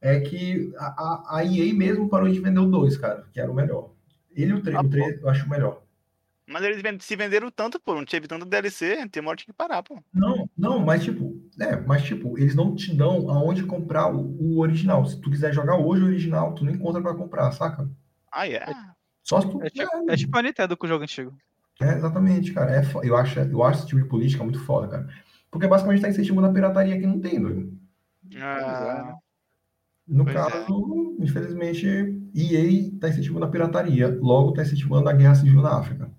[0.00, 3.54] É que a, a, EA mesmo parou de vender o 2, cara, que era o
[3.54, 3.90] melhor.
[4.34, 5.82] Ele e o 3, Ah, o 3 eu acho o melhor.
[6.46, 9.82] Mas eles se venderam tanto, pô, não teve tanto DLC, tem uma hora que parar,
[9.82, 10.02] pô.
[10.12, 14.58] Não, não, mas tipo, é, mas tipo, eles não te dão aonde comprar o, o
[14.58, 15.06] original.
[15.06, 17.88] Se tu quiser jogar hoje o original, tu não encontra pra comprar, saca?
[18.30, 18.91] Ah, é.
[19.22, 19.62] Só se tu.
[19.62, 21.32] É tipo, é tipo a Nintendo com o jogo antigo.
[21.80, 22.76] É, exatamente, cara.
[22.76, 25.08] É, eu, acho, eu acho esse tipo de política muito foda, cara.
[25.50, 27.78] Porque basicamente tá incentivando a pirataria que não tem, doido.
[28.40, 29.14] Ah,
[30.06, 30.38] No Pois é.
[30.40, 31.86] caso, infelizmente,
[32.34, 34.08] EA tá incentivando a pirataria.
[34.20, 36.10] Logo, tá incentivando a guerra civil na África.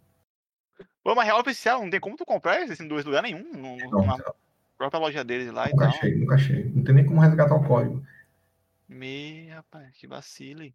[1.03, 3.51] Pô, mas real oficial, não tem como tu comprar esse em dois lugares nenhum.
[3.53, 4.17] No, no- Não, na
[4.77, 5.95] própria loja deles lá e nunca tal.
[5.95, 6.71] achei, nunca achei.
[6.73, 8.03] Não tem nem como resgatar o código.
[8.87, 10.73] Me, rapaz, que vacile.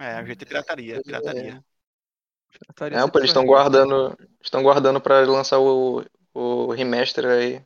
[0.00, 1.64] É, o jeito é pirataria, pirataria.
[2.50, 4.16] Pirataria Não, pô, eles estão guardando.
[4.42, 7.62] Estão guardando pra lançar o, o remaster aí.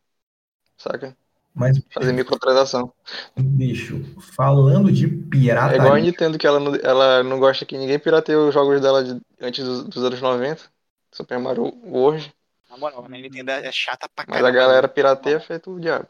[0.76, 1.16] Saca?
[1.54, 2.92] Mas, Fazer microtransação.
[3.38, 4.02] bicho,
[4.36, 6.02] falando de É igual a pirataria.
[6.02, 9.64] Nintendo, que ela não, ela não gosta que ninguém pirateie os jogos dela de- antes
[9.64, 10.64] dos, dos anos 90.
[11.12, 12.30] Super Mario World.
[12.68, 14.48] Na moral, a Nintendo é chata pra Mas caramba.
[14.48, 16.06] a galera pirateia feito o diabo.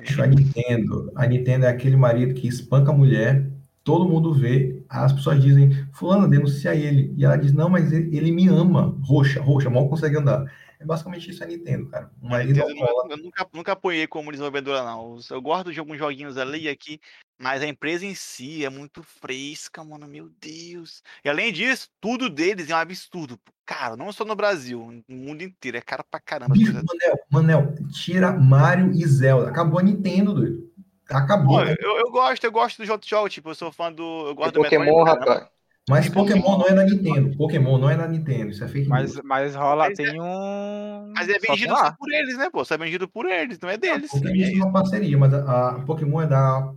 [0.00, 3.46] Bicho, a Nintendo, a Nintendo é aquele marido que espanca a mulher,
[3.84, 7.12] todo mundo vê, as pessoas dizem, fulano, denuncia ele.
[7.16, 8.96] E ela diz, não, mas ele, ele me ama.
[9.02, 10.44] Roxa, roxa, mal consegue andar.
[10.82, 12.10] É basicamente isso a Nintendo, cara.
[12.20, 13.16] Um A marido Nintendo alcoólatra.
[13.16, 15.16] eu nunca, nunca apoiei como desenvolvedora, não.
[15.30, 17.00] Eu gosto de alguns joguinhos ali e aqui,
[17.40, 20.08] mas a empresa em si é muito fresca, mano.
[20.08, 21.02] Meu Deus.
[21.24, 23.38] E além disso, tudo deles é um absurdo.
[23.64, 25.76] Cara, não só no Brasil, no mundo inteiro.
[25.76, 26.52] É caro pra caramba.
[26.52, 26.72] Bicho.
[26.72, 29.48] Manel, Manel, tira Mario e Zelda.
[29.48, 30.71] Acabou a Nintendo, doido.
[31.12, 31.58] Acabou.
[31.58, 33.32] Pô, eu, eu gosto, eu gosto dos outros jogos.
[33.32, 34.28] Tipo, eu sou fã do.
[34.28, 35.30] Eu gosto do Pokémon, caramba.
[35.32, 35.48] rapaz.
[35.88, 37.36] Mas Pokémon Pokémon- não é da Nintendo.
[37.36, 38.50] Pokémon não é da Nintendo.
[38.50, 39.24] Isso é fake Mas, news.
[39.24, 41.12] mas rola, Mas é- tem um.
[41.14, 41.86] Mas é vendido lá.
[41.86, 42.64] só por eles, né, pô?
[42.64, 44.10] Só é vendido por eles, não é deles.
[44.10, 46.72] Porque E é é uma parceria, mas a, a Pokémon é da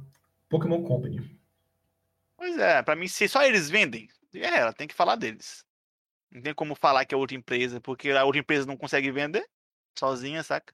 [0.49, 1.37] Pokémon Company.
[2.37, 5.63] Pois é, pra mim, se só eles vendem, é, ela tem que falar deles.
[6.31, 9.45] Não tem como falar que é outra empresa, porque a outra empresa não consegue vender
[9.97, 10.73] sozinha, saca?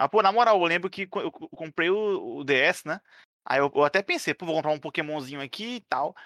[0.00, 3.02] Ah, pô, na moral, eu lembro que eu co- comprei o, o DS, né?
[3.44, 6.16] Aí eu, eu até pensei, pô, vou comprar um Pokémonzinho aqui e tal.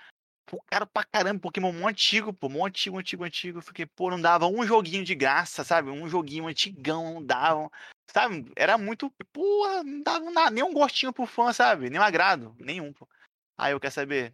[0.46, 3.58] Pô, caro pra caramba, Pokémon antigo, pô, mó antigo, antigo, antigo.
[3.58, 5.90] Eu fiquei, pô, não dava um joguinho de graça, sabe?
[5.90, 7.68] Um joguinho antigão, não davam.
[8.12, 8.48] Sabe?
[8.54, 11.90] Era muito, porra, não dava nada, nem um gostinho pro fã, sabe?
[11.90, 13.08] Nem um agrado, nenhum, pô.
[13.58, 14.32] Aí eu quero saber,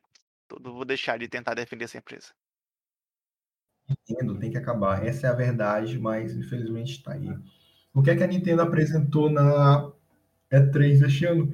[0.61, 2.35] vou deixar de tentar defender essa empresa.
[3.89, 5.03] Nintendo tem que acabar.
[5.07, 7.35] Essa é a verdade, mas infelizmente está aí.
[7.95, 9.91] O que é que a Nintendo apresentou na
[10.53, 11.53] E3 deste ano?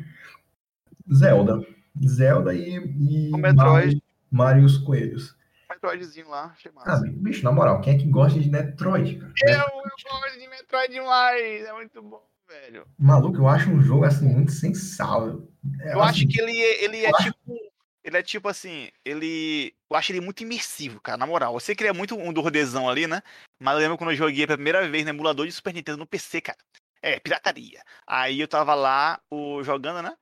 [1.12, 1.60] Zelda.
[2.06, 3.56] Zelda e, e O Metroid.
[3.56, 5.34] Mario, Mario os Coelhos.
[5.70, 7.04] Metroidzinho lá, achei Ah, massa.
[7.10, 9.32] bicho, na moral, quem é que gosta de Metroid, cara?
[9.44, 9.82] Eu, eu
[10.20, 12.86] gosto de Metroid demais, é muito bom, velho.
[12.98, 15.50] Maluco, eu acho um jogo assim muito sensável.
[15.80, 17.65] É, Eu acho assim, que ele, é- ele é acho- tipo.
[18.06, 19.74] Ele é tipo assim, ele.
[19.90, 21.54] Eu acho ele muito imersivo, cara, na moral.
[21.54, 23.20] Eu sei que ele é muito um dordezão ali, né?
[23.60, 26.06] Mas eu lembro quando eu joguei pela primeira vez no emulador de Super Nintendo no
[26.06, 26.56] PC, cara.
[27.02, 27.82] É, pirataria.
[28.06, 30.16] Aí eu tava lá, o, jogando, né?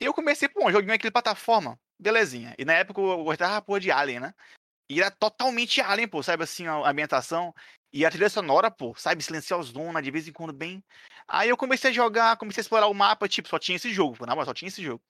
[0.00, 1.78] E eu comecei, pô, um joguinho aqui de plataforma.
[2.00, 2.54] Belezinha.
[2.58, 4.34] E na época eu gostava porra de Alien, né?
[4.88, 7.54] E era totalmente Alien, pô, sabe assim, a ambientação.
[7.92, 10.82] E a trilha sonora, pô, sabe, silenciosona, de vez em quando bem.
[11.28, 14.16] Aí eu comecei a jogar, comecei a explorar o mapa, tipo, só tinha esse jogo,
[14.16, 15.02] pô, na moral, só tinha esse jogo.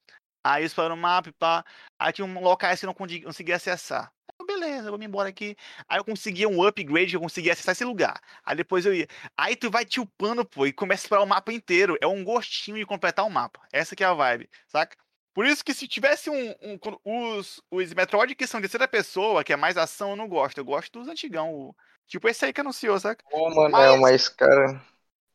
[0.44, 1.64] Aí eu explorando o mapa pá.
[1.98, 4.12] Aí tinha um locais que eu não consegui- conseguia acessar.
[4.38, 5.56] Aí, beleza, vamos embora aqui.
[5.88, 8.20] Aí eu conseguia um upgrade, eu conseguia acessar esse lugar.
[8.44, 9.08] Aí depois eu ia.
[9.36, 11.96] Aí tu vai te upando, pô, e começa a explorar o mapa inteiro.
[12.00, 13.60] É um gostinho de completar o mapa.
[13.72, 14.96] Essa que é a vibe, saca?
[15.34, 16.54] Por isso que se tivesse um.
[16.62, 20.28] um- os, os Metroid que são de terceira pessoa, que é mais ação, eu não
[20.28, 20.58] gosto.
[20.58, 21.52] Eu gosto dos antigão.
[21.52, 21.74] o-
[22.06, 23.24] tipo esse aí que anunciou, saca?
[23.30, 24.80] Pô, mano, Mas- mas, cara,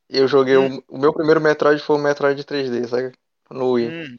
[0.09, 0.57] eu joguei.
[0.57, 0.81] Hum.
[0.87, 3.11] O, o meu primeiro Metroid foi o Metroid 3D, sabe?
[3.49, 3.89] No Wii.
[3.89, 4.17] Hum.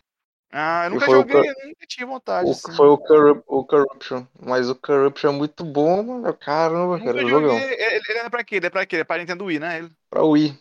[0.52, 2.50] Ah, eu nunca o joguei, eu nunca tive vontade.
[2.50, 2.72] O, assim.
[2.76, 4.26] foi o, Corrup- o Corruption.
[4.40, 6.34] Mas o Corruption é muito bom, mano.
[6.36, 7.40] Caramba, cara, jogão.
[7.50, 7.74] joguei.
[7.74, 8.56] Ele, ele é pra quê?
[8.56, 8.96] Ele é pra quê?
[8.96, 9.78] Ele é pra Nintendo Wii, né?
[9.78, 10.58] Ele- Pra Wii.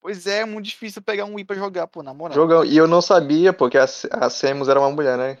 [0.00, 2.36] Pois é, é muito difícil pegar um Wii pra jogar, pô, na moral.
[2.36, 2.64] Jogão.
[2.64, 5.38] E eu não sabia, porque a, a Samus era uma mulher, né?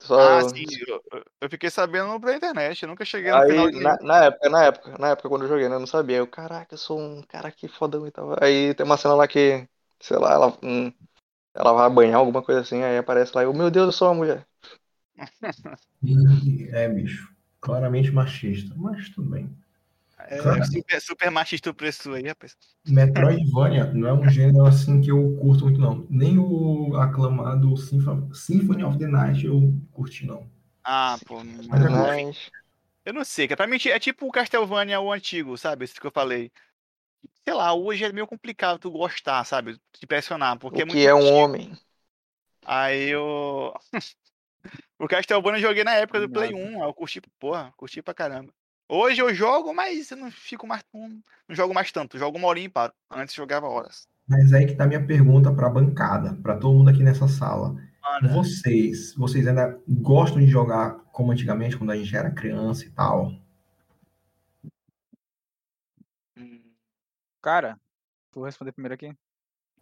[0.00, 0.16] Só...
[0.20, 1.02] Ah, sim, eu,
[1.40, 3.78] eu- fiquei sabendo pela internet, eu nunca cheguei no final de.
[3.80, 6.18] na, na época, na época, na época quando eu joguei, né, eu não sabia.
[6.18, 8.36] Eu, caraca, eu sou um cara aqui fodão e tal.
[8.42, 9.66] Aí tem uma cena lá que,
[10.00, 10.58] sei lá, ela,
[11.54, 14.14] ela vai banhar, alguma coisa assim, aí aparece lá, eu, meu Deus, eu sou uma
[14.14, 14.46] mulher.
[16.02, 16.12] E
[16.72, 17.32] é, bicho.
[17.60, 19.48] Claramente machista, mas tudo bem.
[20.18, 20.64] É, Cara.
[20.64, 22.56] super, super machista o preço aí, rapaz.
[22.86, 26.06] Metroidvania não é um gênero assim que eu curto muito, não.
[26.10, 30.46] Nem o aclamado Symph- Symphony of the Night eu curti, não.
[30.84, 31.42] Ah, pô.
[31.68, 31.88] Mas é.
[31.88, 32.50] Mas,
[33.04, 33.56] Eu não sei, cara.
[33.58, 35.84] Pra mim é tipo o Castlevania o antigo, sabe?
[35.84, 36.52] Esse que eu falei.
[37.44, 39.78] Sei lá, hoje é meio complicado tu gostar, sabe?
[39.92, 41.72] Te pressionar, porque é o muito que é um homem?
[42.64, 43.74] Aí eu.
[44.98, 46.64] o Castlevania eu joguei na época do Play Nada.
[46.64, 48.52] 1, aí eu curti, porra, curti pra caramba.
[48.88, 50.84] Hoje eu jogo, mas eu não fico mais.
[50.92, 51.08] Não,
[51.48, 52.18] não jogo mais tanto.
[52.18, 52.92] Jogo uma horinha e paro.
[53.10, 54.06] Antes eu jogava horas.
[54.28, 57.74] Mas aí que tá a minha pergunta pra bancada, pra todo mundo aqui nessa sala.
[58.02, 62.90] Mano, Vocês, vocês ainda gostam de jogar como antigamente, quando a gente era criança e
[62.90, 63.32] tal?
[67.42, 67.78] Cara,
[68.32, 69.12] vou responder primeiro aqui.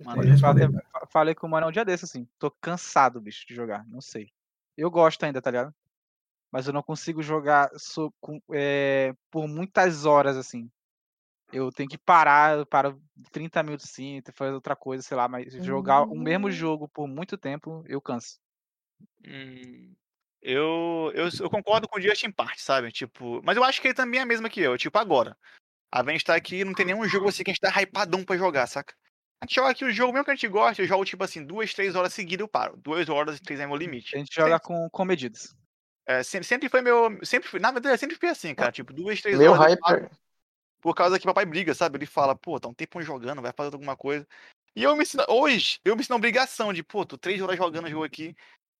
[0.01, 2.27] mano, responder, Falei, fa- falei com o mano um dia desse, assim.
[2.38, 3.87] Tô cansado, bicho, de jogar.
[3.87, 4.33] Não sei.
[4.77, 5.75] Eu gosto ainda, tá ligado?
[6.51, 10.70] Mas eu não consigo jogar so- com- é, por muitas horas, assim.
[11.53, 15.53] Eu tenho que parar, eu paro 30 minutos sim, fazer outra coisa, sei lá, mas
[15.55, 18.38] jogar o mesmo jogo por muito tempo, eu canso.
[19.27, 19.94] Hum,
[20.40, 22.90] eu, eu, eu concordo com o Justin parte, sabe?
[22.92, 24.79] Tipo, mas eu acho que ele também é a mesma que eu.
[24.79, 25.37] Tipo, agora.
[25.92, 28.37] A gente tá aqui, não tem nenhum jogo assim que a gente tá hypadão pra
[28.37, 28.94] jogar, saca?
[29.42, 31.44] A gente joga aqui o jogo, mesmo que a gente gosta, eu jogo tipo assim,
[31.44, 32.76] duas, três horas seguidas eu paro.
[32.76, 34.14] Duas horas e três é meu limite.
[34.14, 35.55] A gente joga com, com medidas.
[36.07, 37.18] É, sempre, sempre foi meu.
[37.24, 38.70] Sempre foi, na verdade, sempre foi assim, cara.
[38.70, 39.62] Tipo, duas, três Meu horas.
[39.64, 40.11] eu hype, paro
[40.81, 41.98] por causa que papai briga, sabe?
[41.98, 44.26] Ele fala, pô, tá um tempo jogando, vai fazer alguma coisa.
[44.74, 47.57] E eu me ensino, hoje, eu me ensino a obrigação de, pô, tô três horas
[47.57, 48.35] jogando o jogo aqui,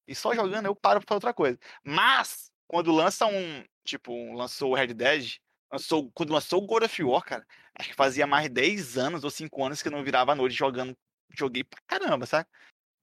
[0.07, 1.59] e só jogando eu paro pra fazer outra coisa.
[1.85, 5.37] Mas, quando lança um, tipo, um- lançou o Red Dead,
[5.73, 7.47] lançou, quando lançou o God of War, cara,
[7.79, 10.55] acho que fazia mais 10 anos ou 5 anos que eu não virava à noite
[10.55, 10.97] jogando,
[11.37, 12.49] joguei pra caramba, sabe?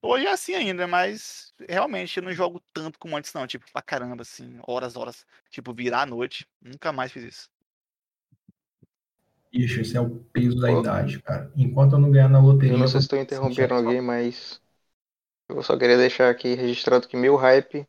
[0.00, 3.46] Hoje é assim ainda, mas realmente eu não jogo tanto como antes, não.
[3.46, 5.26] Tipo, pra caramba, assim, horas, horas.
[5.50, 6.46] Tipo, virar à noite.
[6.62, 7.50] Nunca mais fiz isso.
[9.52, 10.80] Ixi, esse é o peso da Pô.
[10.80, 11.50] idade, cara.
[11.56, 12.74] Enquanto eu não ganhar na loteria.
[12.74, 14.60] eu não sei se estou interrompendo alguém, mas
[15.48, 17.86] eu só queria deixar aqui registrado que meu hype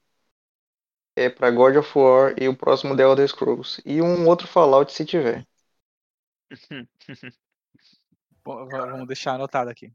[1.25, 3.82] é pra God of War e o próximo The Elder Scrolls.
[3.86, 5.45] E um outro Fallout se tiver.
[8.45, 9.93] Vamos deixar anotado aqui.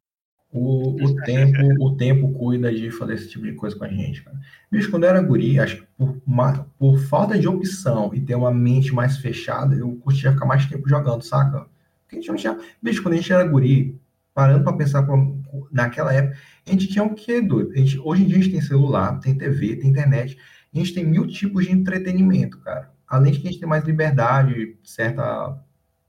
[0.56, 4.22] O, o tempo, o tempo cuida de fazer esse tipo de coisa com a gente,
[4.22, 4.38] cara.
[4.70, 8.36] Bicho, quando eu era guri, acho que por, ma- por falta de opção e ter
[8.36, 11.66] uma mente mais fechada, eu curtia ficar mais tempo jogando, saca?
[12.02, 12.56] Porque a gente não tinha.
[12.80, 13.98] Bicho, quando a gente era guri,
[14.32, 17.72] parando pra pensar com- naquela época, a gente tinha o quê, doido?
[17.72, 20.38] A gente, hoje em dia a gente tem celular, tem TV, tem internet,
[20.74, 22.92] a gente tem mil tipos de entretenimento, cara.
[23.06, 25.56] Além de que a gente tem mais liberdade, certa,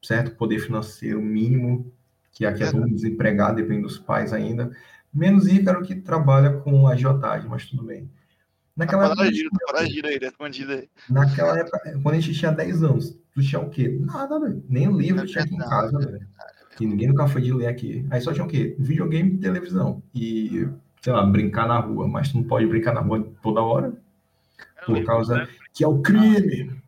[0.01, 1.91] certo poder financeiro mínimo,
[2.31, 4.71] que aqui é todo desempregado, depende dos pais ainda.
[5.13, 8.09] Menos Ícaro que trabalha com agiotagem, mas tudo bem.
[8.75, 10.89] Naquela Tá época, foragido, tá foragido aí, tá escondido aí.
[11.09, 13.97] naquela época, quando a gente tinha 10 anos, tu tinha o quê?
[14.01, 14.61] Nada, velho.
[14.67, 16.27] Nem o livro É tinha aqui em casa, velho.
[16.75, 18.05] Que ninguém nunca foi de ler aqui.
[18.09, 18.75] Aí só tinha o quê?
[18.77, 20.03] Videogame e televisão.
[20.13, 20.67] E,
[21.01, 22.05] sei lá, brincar na rua.
[22.05, 23.93] Mas tu não pode brincar na rua toda hora,
[24.85, 26.81] por lembro, causa né, que é o crime.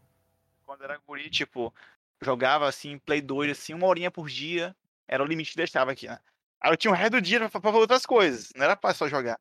[0.65, 1.73] Quando era guri, tipo,
[2.21, 4.75] jogava assim, Play 2, assim, uma horinha por dia.
[5.07, 6.19] Era o limite que deixava aqui, né?
[6.59, 8.51] Aí eu tinha o resto do dia pra, pra fazer outras coisas.
[8.55, 9.39] Não era pra só jogar.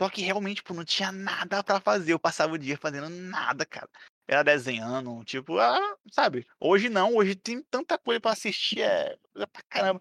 [0.00, 2.12] Só que realmente, tipo, não tinha nada pra fazer.
[2.12, 3.88] Eu passava o dia fazendo nada, cara.
[4.28, 6.46] Era desenhando, tipo, ah, sabe?
[6.60, 10.00] Hoje não, hoje tem tanta coisa pra assistir, é coisa pra caramba.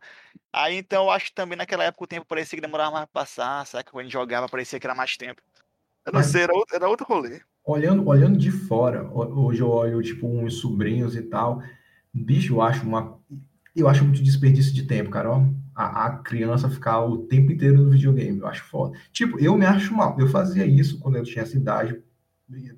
[0.53, 3.21] Aí então eu acho que também naquela época o tempo parecia que demorava mais pra
[3.21, 3.85] passar, sabe?
[3.85, 5.41] Quando a gente jogava parecia que era mais tempo.
[6.05, 7.41] Eu não Mas- sei, era outro, era outro rolê.
[7.65, 11.61] Olhando, olhando de fora, ho- hoje eu olho, tipo, uns sobrinhos e tal,
[12.13, 13.19] bicho, eu acho uma,
[13.75, 15.45] eu acho muito desperdício de tempo, cara, ó,
[15.75, 18.97] a, a criança ficar o tempo inteiro no videogame, eu acho foda.
[19.13, 22.01] Tipo, eu me acho mal, eu fazia isso quando eu tinha essa idade,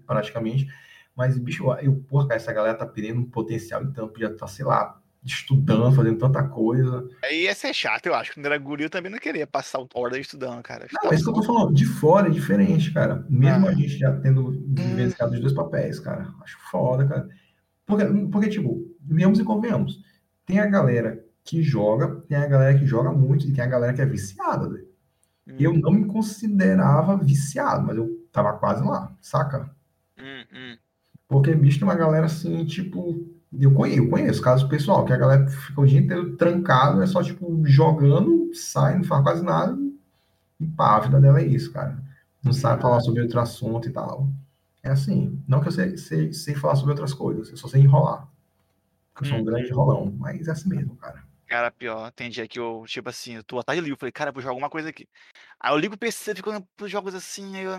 [0.06, 0.68] praticamente,
[1.16, 5.01] mas, bicho, eu, porra, essa galera tá perdendo um potencial, então, podia estar, sei lá,
[5.24, 7.08] estudando, fazendo tanta coisa.
[7.24, 8.34] Aí ia ser chato, eu acho.
[8.34, 10.88] Quando era guri, eu também não queria passar hora estudando, cara.
[11.04, 11.74] Não, é isso que eu tô falando.
[11.74, 13.26] De fora é diferente, cara.
[13.30, 13.70] Mesmo Ah.
[13.70, 16.28] a gente já tendo vivenciado os dois papéis, cara.
[16.42, 17.30] Acho foda, cara.
[17.86, 20.02] Porque, porque, tipo, venhamos e convenhamos.
[20.46, 23.94] Tem a galera que joga, tem a galera que joga muito e tem a galera
[23.94, 24.70] que é viciada.
[24.70, 24.88] velho.
[25.48, 29.70] Hum, Eu não me considerava viciado, mas eu tava quase lá, saca?
[30.18, 30.78] hum, hum.
[31.28, 33.30] Porque, bicho, tem uma galera assim, tipo.
[33.60, 37.08] Eu conheço, eu conheço casos pessoal, que a galera fica o dia inteiro trancado, é
[37.08, 39.78] só, tipo, jogando, sai, não faz quase nada,
[40.60, 42.02] e pá, a vida dela é isso, cara.
[42.44, 44.30] Não sabe falar sobre outro assunto e tal.
[44.84, 45.44] É assim.
[45.48, 48.28] Não que eu sei, sei, sei falar sobre outras coisas, eu só sei enrolar.
[49.14, 49.46] Porque eu sou um Hum.
[49.46, 51.24] grande enrolão, mas é assim mesmo, cara.
[51.48, 54.12] Cara, pior, tem dia que eu, tipo assim, eu tô à tarde livre, eu falei,
[54.12, 55.08] cara, vou jogar alguma coisa aqui.
[55.60, 57.74] Aí eu ligo o PC, fico olhando pros jogos assim, aí eu,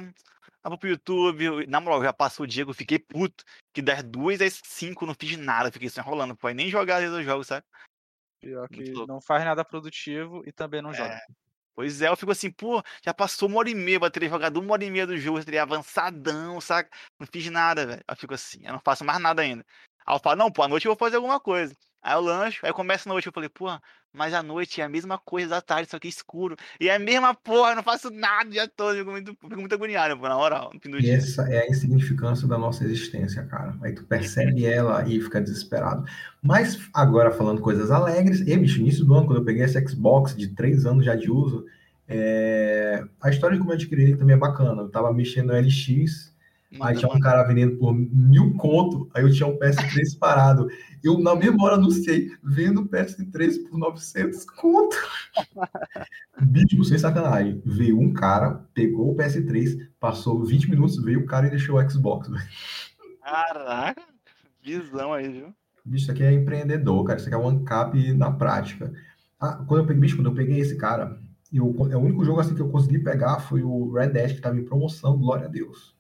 [0.65, 3.83] eu vou pro YouTube, eu- na moral, já passou o dia eu fiquei puto, que
[3.83, 7.17] das duas às cinco não fiz nada, fiquei só enrolando, pô, nem jogar às vezes
[7.17, 7.67] eu jogo, sabe?
[8.41, 11.15] Pior que não faz nada produtivo e também não joga.
[11.15, 11.21] É,
[11.75, 14.59] pois é, eu fico assim, pô, já passou uma hora e meia, eu teria jogado
[14.59, 16.91] uma hora e meia do jogo, eu teria avançadão, saca?
[17.19, 18.05] Não fiz nada, velho.
[18.09, 19.65] Eu fico assim, eu não faço mais nada ainda.
[20.05, 21.75] Aí eu falo, não, pô, à noite eu vou fazer alguma coisa.
[22.03, 23.67] Aí eu lancho, aí começa a noite, eu falei, pô,
[24.13, 26.57] mas à noite é a mesma coisa da tarde, só que escuro.
[26.81, 29.57] E é a mesma porra, eu não faço nada o dia todo, fico muito, fico
[29.61, 31.17] muito agoniado, pô, na moral, no fim do E dia.
[31.17, 33.77] essa é a insignificância da nossa existência, cara.
[33.83, 36.05] Aí tu percebe ela e fica desesperado.
[36.43, 40.37] Mas agora falando coisas alegres, e bicho, início do ano, quando eu peguei esse Xbox
[40.37, 41.67] de três anos já de uso,
[42.07, 44.83] é, a história de como eu adquiri ele também é bacana.
[44.83, 46.32] Eu tava mexendo no LX,
[46.81, 50.69] aí tinha um cara vendendo por mil conto, aí eu tinha um PS3 parado.
[51.03, 54.97] Eu, na mesma hora, anunciei, vendo o PS3 por 900 conto.
[56.41, 57.61] Bicho, sem sacanagem.
[57.65, 61.91] Veio um cara, pegou o PS3, passou 20 minutos, veio o cara e deixou o
[61.91, 62.31] Xbox.
[63.23, 64.03] Caraca,
[64.63, 65.55] visão aí, viu?
[65.85, 67.19] Bicho, isso aqui é empreendedor, cara.
[67.19, 68.93] Isso aqui é one cap na prática.
[69.41, 71.19] Ah, quando eu peguei, bicho, quando eu peguei esse cara,
[71.53, 74.41] eu, é o único jogo assim que eu consegui pegar foi o Red Dead, que
[74.41, 75.92] tava em promoção, glória a Deus.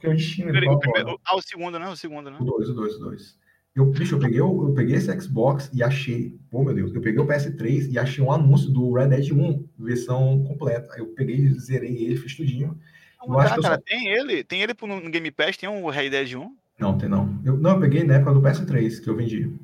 [0.00, 1.86] Porque o destino ele O ah, o segundo, né?
[1.88, 2.38] O segundo, né?
[2.40, 3.38] O 2, o 2, o 2.
[3.76, 7.20] Eu, bicho, eu peguei, eu peguei esse Xbox e achei, pô, meu Deus, eu peguei
[7.20, 10.92] o PS3 e achei um anúncio do Red Dead 1, versão completa.
[10.94, 12.80] Aí Eu peguei, zerei ele, fiz tudinho.
[13.24, 15.56] Eu acho Ah, que eu cara, só- tem ele, tem ele pro- no Game Pass,
[15.58, 16.56] tem um Red Dead 1.
[16.78, 17.38] Não, tem não.
[17.44, 19.54] Eu, não, eu peguei na época do PS3 que eu vendi.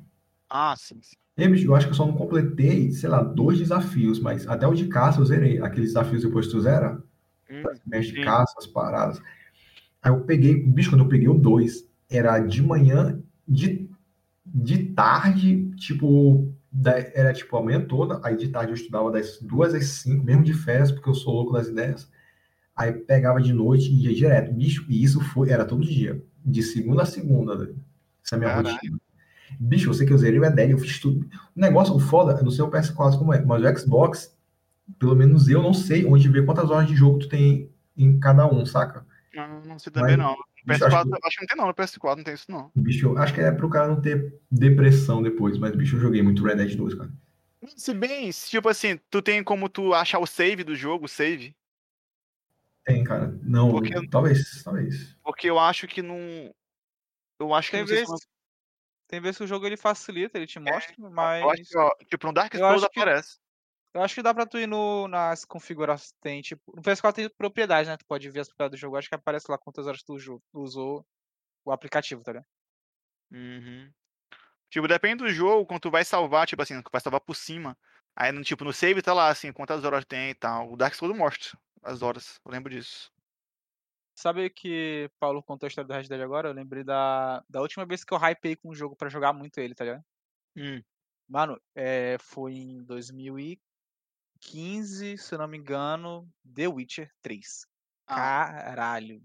[0.50, 1.16] Ah, sim, sim.
[1.38, 4.66] E, bicho, eu acho que eu só não completei, sei lá, dois desafios, mas até
[4.66, 5.58] o de caça eu zerei.
[5.60, 7.02] Aqueles desafios depois que tu zera,
[7.50, 9.20] Hum, mexe de caça, as paradas.
[10.06, 13.90] Aí eu peguei, bicho, quando eu peguei o 2, era de manhã, de,
[14.46, 19.38] de tarde, tipo, da- era tipo a manhã toda, aí de tarde eu estudava das
[19.40, 22.10] duas às cinco, mesmo de férias, porque eu sou louco das ideias.
[22.76, 26.62] Aí pegava de noite e ia direto, bicho, e isso foi, era todo dia, de
[26.62, 27.76] segunda a segunda, velho.
[28.24, 29.00] Essa é a minha rotina.
[29.60, 31.20] Bicho, sei que eu zerei o Red Dead, eu fiz tudo.
[31.56, 34.36] O negócio, o foda, eu não sei o PS4 como é, mas o Xbox,
[34.98, 38.46] pelo menos eu não sei onde ver quantas horas de jogo tu tem em cada
[38.52, 39.05] um, saca?
[39.36, 40.30] Não, não sei também Mas, não.
[40.34, 42.72] No bicho, PS4, acho acho que não tem não, no PS4 não tem isso não.
[42.74, 46.42] Bicho, acho que é pro cara não ter depressão depois, mas, bicho, eu joguei muito
[46.42, 47.12] Red Dead 2, cara.
[47.76, 51.08] Se bem, se, tipo assim, tu tem como tu achar o save do jogo, o
[51.08, 51.54] save,
[52.84, 53.36] Tem, cara.
[53.42, 55.16] Não, Porque- talvez, talvez.
[55.22, 56.18] porque eu acho que não...
[57.38, 58.26] Eu acho que Tem vezes,
[59.08, 61.90] tem vezes que o jogo ele facilita, ele te mostra, mas Eu acho que, ó,
[62.08, 63.38] tipo, no Dark Souls aparece.
[63.96, 66.12] Eu acho que dá pra tu ir no, nas configurações.
[66.20, 67.96] Tem, tipo, no PS4 tem propriedade, né?
[67.96, 68.96] Tu pode ver as propriedades do jogo.
[68.96, 70.16] Acho que aparece lá quantas horas tu
[70.52, 71.06] usou
[71.64, 72.46] o aplicativo, tá ligado?
[73.32, 73.90] Uhum.
[74.68, 77.76] Tipo, depende do jogo, quando tu vai salvar, tipo assim, tu vai salvar por cima.
[78.14, 80.72] Aí, no, tipo, no save tá lá, assim, quantas horas tem e tal.
[80.72, 83.10] O Dark Souls mostra as horas, eu lembro disso.
[84.14, 86.48] Sabe que Paulo contou a história do Red Dead agora?
[86.48, 89.58] Eu lembrei da, da última vez que eu hypei com um jogo pra jogar muito
[89.58, 90.04] ele, tá ligado?
[90.56, 90.82] Hum.
[91.28, 92.82] Mano, é, foi em
[94.46, 97.66] 2015, se eu não me engano, The Witcher 3.
[98.06, 98.52] Ah.
[98.52, 99.20] Caralho.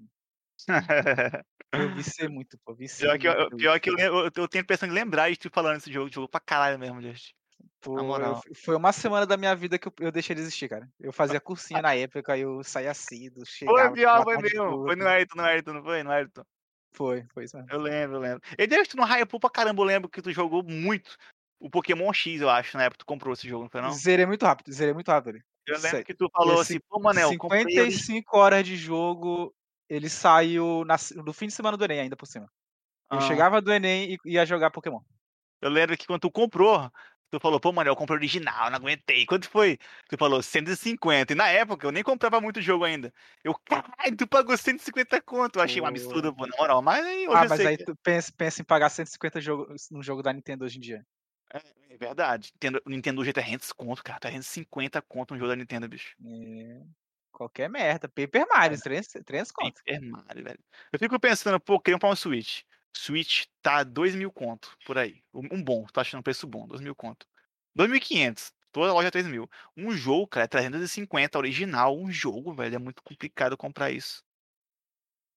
[1.72, 2.74] Eu viciei muito, pô.
[2.74, 5.50] Viciei Pior que, eu, pior que eu, eu, eu tenho pensando em lembrar de tu
[5.52, 7.36] falando desse jogo, jogo pra caralho mesmo, gente.
[7.80, 8.42] Pô, eu moral.
[8.56, 10.88] foi uma semana da minha vida que eu, eu deixei de existir, cara.
[11.00, 13.90] Eu fazia cursinho na época, eu saía cedo, chegava...
[13.90, 14.86] Foi pior, foi mesmo.
[14.86, 15.08] Foi no.
[15.08, 16.04] Ayrton, no Ayrton, não foi?
[16.04, 16.44] No Ayrton.
[16.94, 17.72] Foi, foi isso mesmo.
[17.72, 18.42] Eu lembro, eu lembro.
[18.58, 21.18] E desde que tu não hypou pra caramba, eu lembro que tu jogou muito
[21.62, 24.04] o Pokémon X, eu acho, na época tu comprou esse jogo, não foi não?
[24.04, 25.36] Zerei muito rápido, zerei muito rápido.
[25.36, 25.44] ali.
[25.68, 26.06] Eu lembro Sério.
[26.06, 27.92] que tu falou E assim, pô, Manel, comprei ele.
[27.94, 29.54] 55 horas de jogo
[29.90, 32.48] ele saiu na no fim de semana do Enem, ainda por cima.
[33.12, 33.22] Eu Ah.
[33.22, 35.02] chegava do Enem e ia jogar Pokémon.
[35.62, 36.90] Eu lembro que quando tu comprou,
[37.30, 39.26] tu falou, pô, mano, eu comprei original, não aguentei.
[39.28, 39.78] Quanto foi?
[40.10, 41.34] Tu falou 150.
[41.34, 43.14] E na época eu nem comprava muito jogo ainda.
[43.44, 45.60] Eu, caralho, tu pagou 150 conto.
[45.60, 45.90] Eu achei um Pô.
[45.90, 46.82] absurdo, pô, na moral.
[46.82, 49.88] Mas aí hoje Ah, mas sei aí que tu pensa, pensa em pagar 150 jogos
[49.92, 51.06] num jogo da Nintendo hoje em dia.
[51.54, 52.52] É, é verdade.
[52.54, 54.20] Nintendo, Nintendo hoje é 300 conto, cara.
[54.20, 56.16] 350 conto um jogo da Nintendo, bicho.
[56.26, 56.82] É,
[57.32, 58.08] qualquer merda.
[58.10, 59.82] Paper Mario, 300, 300 conto.
[59.86, 60.60] É Mario, velho.
[60.92, 62.64] Eu fico pensando, pô, queria comprar um Switch.
[62.96, 65.24] Switch tá 2 mil conto por aí.
[65.34, 67.26] Um um bom, tô achando um preço bom, 2 mil conto.
[67.76, 68.52] 2.500.
[68.72, 69.50] Toda loja é 3 mil.
[69.76, 71.98] Um jogo, cara, é 350 original.
[71.98, 72.76] Um jogo, velho.
[72.76, 74.24] É muito complicado comprar isso.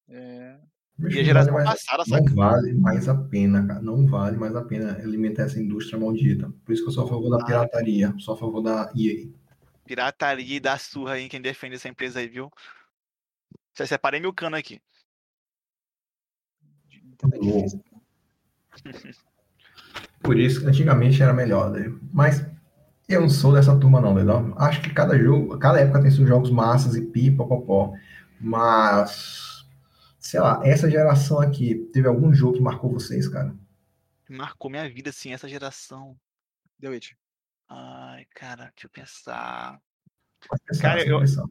[0.09, 0.59] É,
[0.97, 2.35] Bicho, E a não geração vale mais- passada, Não saca?
[2.35, 3.81] vale mais a pena, cara.
[3.83, 6.53] Não vale mais a pena alimentar essa indústria maldita.
[6.65, 7.47] Por isso que eu sou a favor da Vale.
[7.47, 8.15] pirataria.
[8.19, 9.29] Sou a favor da EA.
[9.85, 12.51] Pirataria e dá surra aí em quem defende essa empresa aí, viu?
[13.77, 14.81] Já separei meu cano aqui.
[17.41, 17.83] Difícil.
[20.23, 21.93] Por isso que antigamente era melhor, né?
[22.13, 22.47] Mas
[23.09, 24.55] eu não sou dessa turma, não, entendeu?
[24.57, 27.93] Acho que cada jogo, cada época tem seus jogos massas e pipa, popó.
[28.41, 29.54] Mas,
[30.35, 33.55] sei lá, essa geração aqui, teve algum jogo que marcou vocês, cara?
[34.29, 36.19] Marcou minha vida, assim, essa geração.
[36.81, 37.13] The Witch.
[37.69, 39.81] Ai, cara, deixa eu pensar.
[40.67, 41.49] Pensar, Cara, eu- pressão.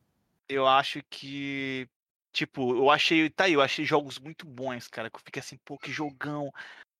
[0.49, 1.87] Eu acho que.
[2.33, 3.29] Tipo, eu achei.
[3.29, 5.09] Tá aí, eu achei jogos muito bons, cara.
[5.09, 6.51] Que eu fiquei assim, pô, que jogão.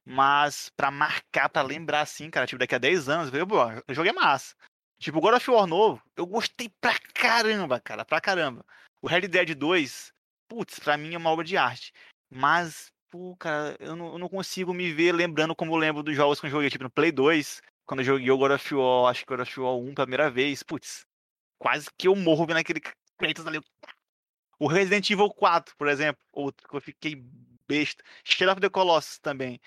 [0.06, 3.58] Mas pra marcar, pra lembrar assim, cara, tipo, daqui a 10 anos, eu, pô,
[3.90, 4.56] o jogo é massa.
[5.00, 8.66] Tipo, o God of War novo, eu gostei pra caramba, cara, pra caramba.
[9.02, 10.13] O Red Dead 2,
[10.54, 11.92] putz, pra mim é uma obra de arte.
[12.30, 16.16] Mas, pô, cara, eu não, eu não consigo me ver lembrando como eu lembro dos
[16.16, 19.10] jogos que eu joguei, tipo, no Play 2, quando eu joguei o God of War,
[19.10, 21.06] acho que God of War 1 pela primeira vez, putz,
[21.58, 22.80] quase que eu morro vendo aquele
[23.18, 23.60] Kratos ali.
[24.60, 27.24] O Resident Evil 4, por exemplo, outro que eu fiquei
[27.68, 28.04] besta.
[28.24, 29.60] Shadow of the Colossus também.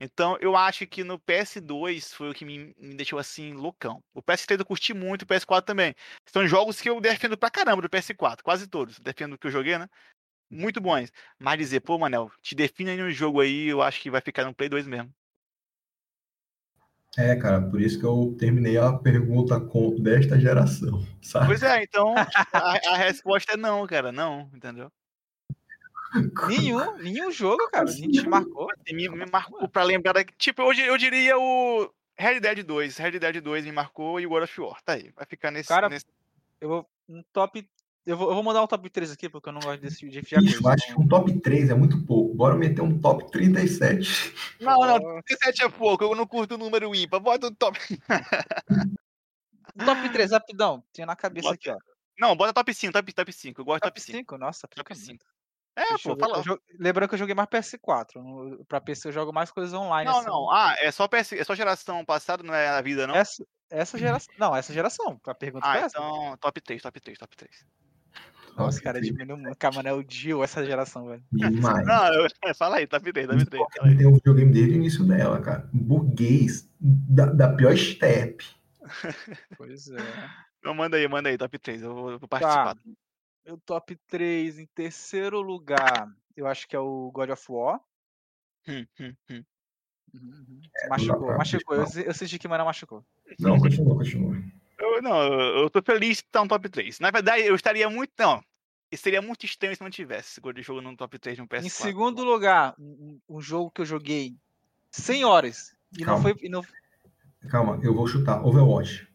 [0.00, 4.02] Então, eu acho que no PS2 foi o que me, me deixou assim loucão.
[4.12, 5.94] O PS3 eu curti muito, o PS4 também.
[6.26, 8.98] São jogos que eu defendo pra caramba do PS4, quase todos.
[8.98, 9.88] Defendo o que eu joguei, né?
[10.52, 11.10] Muito bons.
[11.38, 14.44] Mas dizer, pô, Manel, te define aí no jogo aí, eu acho que vai ficar
[14.44, 15.10] no Play 2 mesmo.
[17.16, 21.46] É, cara, por isso que eu terminei a pergunta com desta geração, sabe?
[21.46, 24.92] Pois é, então a, a resposta é não, cara, não, entendeu?
[26.48, 27.84] Nenhum, nenhum jogo, cara.
[27.84, 28.68] Assim, te marcou.
[28.90, 30.12] Me, me marcou pra lembrar.
[30.12, 30.24] Da...
[30.36, 32.98] Tipo, eu, di- eu diria o Red Dead 2.
[32.98, 34.82] Red Dead 2 me marcou e o God of War.
[34.82, 35.68] Tá aí, vai ficar nesse.
[35.68, 36.04] Cara, nesse...
[36.60, 36.90] Eu vou.
[37.08, 37.66] Um top.
[38.04, 40.10] Eu vou, eu vou mandar um top 3 aqui, porque eu não gosto desse tipo
[40.10, 40.74] de Bicho, coisa.
[40.74, 42.34] acho que um top 3 é muito pouco.
[42.34, 44.34] Bora meter um top 37.
[44.60, 47.20] Não, não, 37 é pouco, eu não curto o número ímpar.
[47.20, 47.78] Bota o top.
[49.80, 50.82] Um top 3, rapidão.
[50.92, 51.54] Tinha na cabeça Bota.
[51.54, 51.76] aqui, ó.
[52.18, 53.60] Não, bota top 5, top, top 5.
[53.60, 54.18] Eu gosto de Top top 5.
[54.18, 54.38] 5?
[54.38, 55.06] Nossa, Top pica 5.
[55.08, 55.26] muito.
[55.74, 56.36] É, Deixa pô, fala.
[56.38, 58.16] eu jo- Lembrando que eu joguei mais PS4.
[58.16, 60.10] no- Pra PC eu jogo mais coisas online.
[60.10, 60.26] Não, assim.
[60.28, 60.50] não.
[60.50, 61.32] Ah, é só, PS...
[61.32, 63.14] é só geração passada, não é a vida, não?
[63.14, 64.34] Essa, essa geração.
[64.38, 65.18] Não, essa geração.
[65.24, 65.96] A pergunta Ah, essa.
[65.98, 67.64] então top 3, top 3, top 3.
[68.56, 69.56] Nossa, cara, diminuiu muito.
[69.56, 71.24] Camarão odiou essa geração, velho.
[71.32, 71.86] Demais.
[71.86, 72.28] Não, eu...
[72.54, 73.62] fala aí, top 3, top 3.
[73.62, 73.96] Porque Fala aí.
[73.96, 75.68] tem um videogame desde o início dela, cara.
[75.72, 78.44] Burguês da, da pior step.
[79.56, 79.96] Pois é.
[80.62, 81.82] Não, manda aí, manda aí, top 3.
[81.82, 82.74] Eu vou, eu vou participar.
[82.74, 82.80] Tá.
[83.46, 87.80] Meu top 3, em terceiro lugar, eu acho que é o God of War.
[88.68, 89.44] Hum, hum, hum.
[90.14, 90.60] Uhum, uhum.
[90.90, 91.76] Machucou, machucou.
[91.76, 93.04] Eu, senti que Mano machucou.
[93.40, 94.36] Não, continua, continua.
[94.82, 95.22] Eu, não,
[95.62, 96.98] eu tô feliz de estar no top 3.
[96.98, 98.10] Na verdade, eu estaria muito.
[98.18, 98.42] Não.
[98.94, 101.64] Seria muito estranho se não tivesse esse jogo no top 3 de um PS4.
[101.64, 104.34] Em segundo lugar, um, um jogo que eu joguei
[104.90, 105.74] 100 horas.
[105.96, 106.22] E não Calma.
[106.22, 106.34] foi.
[106.42, 106.62] E não,
[107.48, 108.44] Calma, eu vou chutar.
[108.44, 109.08] Overwatch.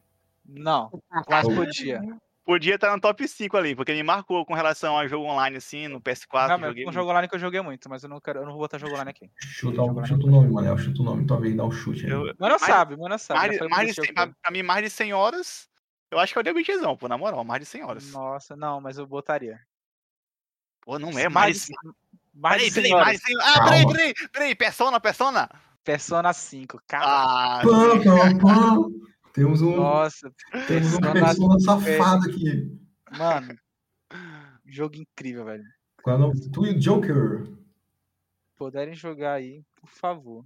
[0.44, 0.90] não,
[1.28, 1.54] mas Ô.
[1.54, 2.00] podia.
[2.48, 5.86] Podia estar no top 5 ali, porque me marcou com relação a jogo online, assim,
[5.86, 6.48] no PS4.
[6.48, 8.44] Não, mas joguei um jogo online que eu joguei muito, mas eu não, quero, eu
[8.46, 9.30] não vou botar jogo online aqui.
[9.36, 10.78] Chuta, um, chuta o nome, Manel.
[10.78, 12.10] Chuta o nome, talvez dá um chute aí.
[12.10, 13.38] Eu- Mano mais- sabe, mano sabe.
[13.38, 15.68] mais, mais muito de 100, jogo pra, pra mim, mais de 100 horas.
[16.10, 18.10] Eu acho que é o The Witcherzão, pô, na moral, mais de 100 horas.
[18.12, 19.60] Nossa, não, mas eu botaria.
[20.80, 21.76] Pô, não é mais 100.
[22.32, 23.06] mais Peraí, de 100 peraí, horas.
[23.08, 23.36] mais de 100.
[23.42, 25.50] Ah, peraí, peraí, peraí, Persona, Persona?
[25.84, 27.04] Persona 5, cara.
[27.06, 28.76] Ah, Pã, pã, pã.
[29.32, 30.32] Temos um, Nossa,
[30.66, 32.78] temos um Persona persona safado aqui.
[33.10, 33.56] mano.
[34.66, 35.64] Jogo incrível, velho.
[36.02, 36.50] Qual é o nome?
[36.50, 37.46] Tu e o Joker.
[38.56, 40.44] Puderem jogar aí, por favor.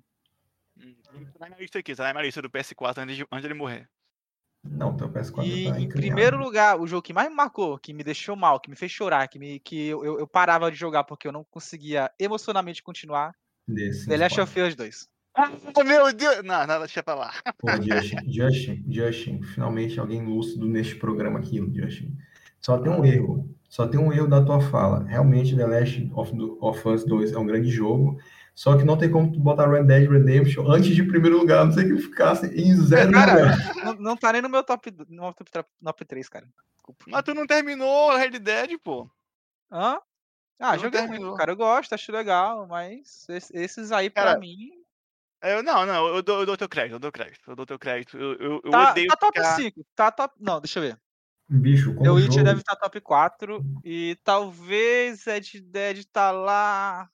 [0.77, 0.95] Hum,
[1.33, 3.47] tá na minha lista aqui, tá na minha lista do PS4 antes de, antes de
[3.47, 3.89] ele morrer.
[4.65, 7.93] Não, teu PS4 E tá em primeiro lugar, o jogo que mais me marcou, que
[7.93, 10.77] me deixou mal, que me fez chorar, que, me, que eu, eu- eu parava de
[10.77, 13.35] jogar porque eu não conseguia emocionalmente continuar,
[13.67, 15.09] Desse, The Last of Us 2.
[15.35, 15.51] Ah,
[15.85, 16.37] meu Deus!
[16.39, 17.33] Não, nada, deixa pra lá.
[17.59, 22.17] Pô, Justin, Justin, Justin, finalmente alguém lúcido neste programa aqui, Justin.
[22.61, 23.49] Só tem um erro.
[23.69, 25.05] Só tem um erro da tua fala.
[25.05, 28.21] Realmente, The Last of, of Us 2 é um grande jogo.
[28.55, 31.65] Só que não tem como tu botar Red Dead Redemption antes de primeiro lugar, a
[31.65, 33.75] não sei que ficasse em zero Cara, lugar.
[33.83, 36.47] não, não tá nem no meu top, no top, top 3, cara.
[36.75, 37.05] Desculpa.
[37.09, 39.09] Mas tu não terminou Red Dead, pô.
[39.71, 39.99] Hã?
[40.61, 41.53] Ah, joguei muito, cara.
[41.53, 44.82] Eu gosto, acho legal, mas es- esses aí pra Cara, mim.
[45.43, 47.79] Eu, não, não, eu dou, eu dou teu crédito, eu dou crédito, eu dou teu
[47.79, 48.17] crédito.
[48.17, 49.57] Eu, eu, eu Tá, odeio tá top ficar...
[49.57, 49.87] 5.
[49.95, 50.35] Tá top.
[50.39, 50.99] Não, deixa eu ver.
[51.49, 53.65] Bicho, como The Witcher jogo, deve estar top 4.
[53.85, 57.09] E talvez Red Dead tá lá.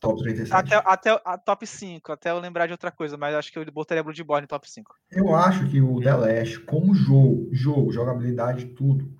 [0.00, 0.54] top 37.
[0.54, 3.72] Até, até a top 5, até eu lembrar de outra coisa, mas acho que eu
[3.72, 4.94] botaria Bloodborne top 5.
[5.10, 9.12] Eu acho que o The Last, como jogo, jogo, jogabilidade, tudo,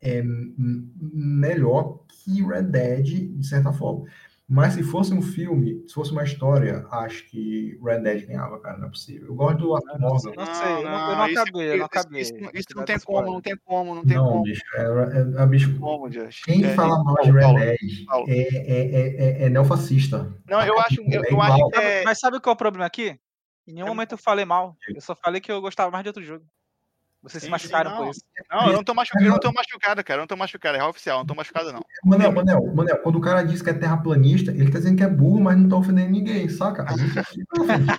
[0.00, 4.06] é melhor que Red Dead, de certa forma.
[4.48, 8.78] Mas se fosse um filme, se fosse uma história, acho que Red Dead ganhava, cara,
[8.78, 9.26] não é possível.
[9.26, 10.32] Eu gosto do Arthur Morgan.
[10.36, 12.20] Não sei, eu não- eu não isso- acabei, eu não isso- acabei.
[12.22, 13.24] Isso, isso Esse não tem spoiler.
[13.24, 14.42] como, não tem como, não tem Não, como.
[14.44, 15.78] bicho, é, é, é, bicho.
[15.80, 16.42] como, Josh.
[16.44, 17.78] Quem É, fala mal de Red Dead
[18.28, 20.32] é, é, é, é, é neofascista.
[20.48, 22.04] Não, eu acho, eu, É eu acho que é...
[22.04, 23.18] Mas sabe qual é o problema aqui?
[23.66, 24.76] Em nenhum É- momento eu falei mal.
[24.94, 26.44] Eu só falei que eu gostava mais de outro jogo.
[27.26, 27.96] Vocês se Sim, sim, machucaram não.
[27.96, 28.20] por isso.
[28.48, 30.18] Não, eu não tô machucado, eu não tô machucado, cara.
[30.18, 31.84] Eu não tô machucado, é real oficial, eu não tô machucado, não.
[32.04, 35.08] Manel, Manel, Manel, quando o cara diz que é terraplanista, ele tá dizendo que é
[35.08, 36.84] burro, mas não tá ofendendo ninguém, saca?
[36.88, 37.96] A gente fica ofendido.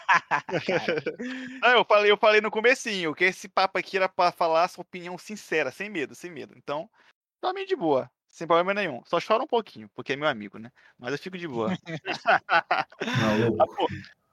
[1.61, 4.67] Não, eu falei, eu falei no comecinho que esse papo aqui era pra falar a
[4.69, 6.53] sua opinião sincera, sem medo, sem medo.
[6.55, 6.89] Então,
[7.41, 9.01] pra mim de boa, sem problema nenhum.
[9.05, 10.71] Só chora um pouquinho, porque é meu amigo, né?
[10.97, 11.77] Mas eu fico de boa.
[13.01, 13.57] Não.
[13.59, 13.87] Ah, pô,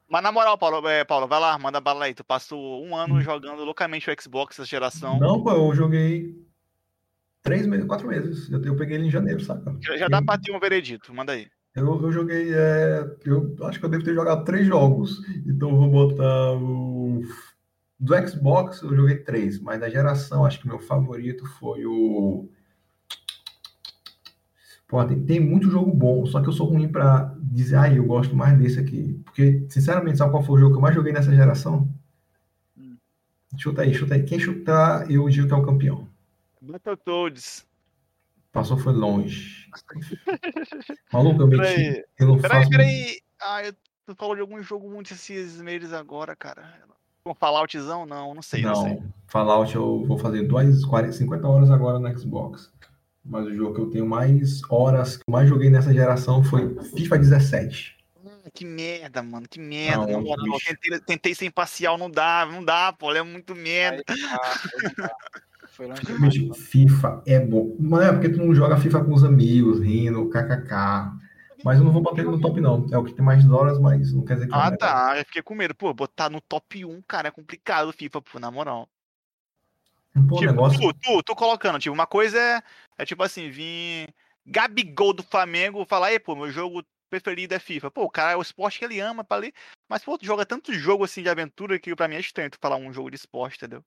[0.09, 2.15] Mas na moral, Paulo, é, Paulo, vai lá, manda bala aí.
[2.15, 5.19] Tu passou um ano jogando loucamente o Xbox essa geração.
[5.19, 6.35] Não, pô, eu joguei
[7.43, 8.51] três meses, quatro meses.
[8.51, 9.77] Eu, eu peguei ele em janeiro, saca?
[9.81, 11.49] Já, já dá pra ter um veredito, manda aí.
[11.75, 15.21] Eu, eu joguei, é, eu acho que eu devo ter jogado três jogos.
[15.47, 17.23] Então eu vou botar o.
[17.99, 22.49] Do Xbox eu joguei três, mas da geração, acho que meu favorito foi o.
[24.95, 28.05] Pô, tem, tem muito jogo bom, só que eu sou ruim pra dizer, ah, eu
[28.05, 29.20] gosto mais desse aqui.
[29.24, 31.92] Porque, sinceramente, sabe qual foi o jogo que eu mais joguei nessa geração?
[32.78, 32.97] Hum.
[33.59, 34.22] Chuta aí, chuta aí.
[34.22, 36.07] Quem chutar, eu digo que é o campeão.
[36.61, 37.66] Battletoads.
[38.53, 39.68] Passou foi longe.
[41.12, 41.59] Maluco, eu meti.
[41.61, 42.70] Peraí, Eu não peraí, faço.
[42.70, 43.20] peraí.
[43.42, 43.72] Ah, eu,
[44.07, 46.72] tu falou de algum jogo muito esses meses agora, cara.
[47.26, 48.07] Um Falloutzão?
[48.07, 48.95] Não, não sei, não, sei.
[48.95, 52.72] Não, Fallout eu vou fazer duas, 40, 50 horas agora no Xbox.
[53.25, 56.75] Mas o jogo que eu tenho mais horas, que eu mais joguei nessa geração foi
[56.97, 57.97] FIFA 17.
[58.22, 60.07] Hum, Que merda, mano, que merda.
[60.07, 60.66] Não, na moral, bicho.
[60.68, 64.03] tentei, tentei ser imparcial, não dá, não dá, pô, é muito merda.
[64.07, 64.16] Aí,
[64.85, 65.14] aí, tá.
[65.68, 66.35] Foi longe demais.
[66.57, 67.75] FIFA é bom.
[67.81, 70.70] Não é porque tu não joga FIFA com os amigos, rindo, kkk.
[71.64, 72.87] Mas eu não vou botar ele no top, não.
[72.93, 74.77] É o que tem mais horas, mas não quer dizer que é Ah, melhor.
[74.77, 75.75] tá, eu fiquei com medo.
[75.75, 78.87] Pô, botar no top 1, cara, é complicado o FIFA, pô, na moral.
[80.29, 80.79] Pô, o tipo, negócio.
[80.79, 82.62] tu, tu, tu colocando, tipo, uma coisa é,
[82.99, 84.14] é tipo assim, vir
[84.47, 87.90] Gabigol do Flamengo falar, aí, pô, meu jogo preferido é FIFA.
[87.90, 89.53] Pô, o cara é o esporte que ele ama pra ali.
[89.88, 92.59] Mas, pô, tu joga tanto jogo assim de aventura que pra mim é estranho tu
[92.61, 93.84] falar um jogo de esporte, entendeu?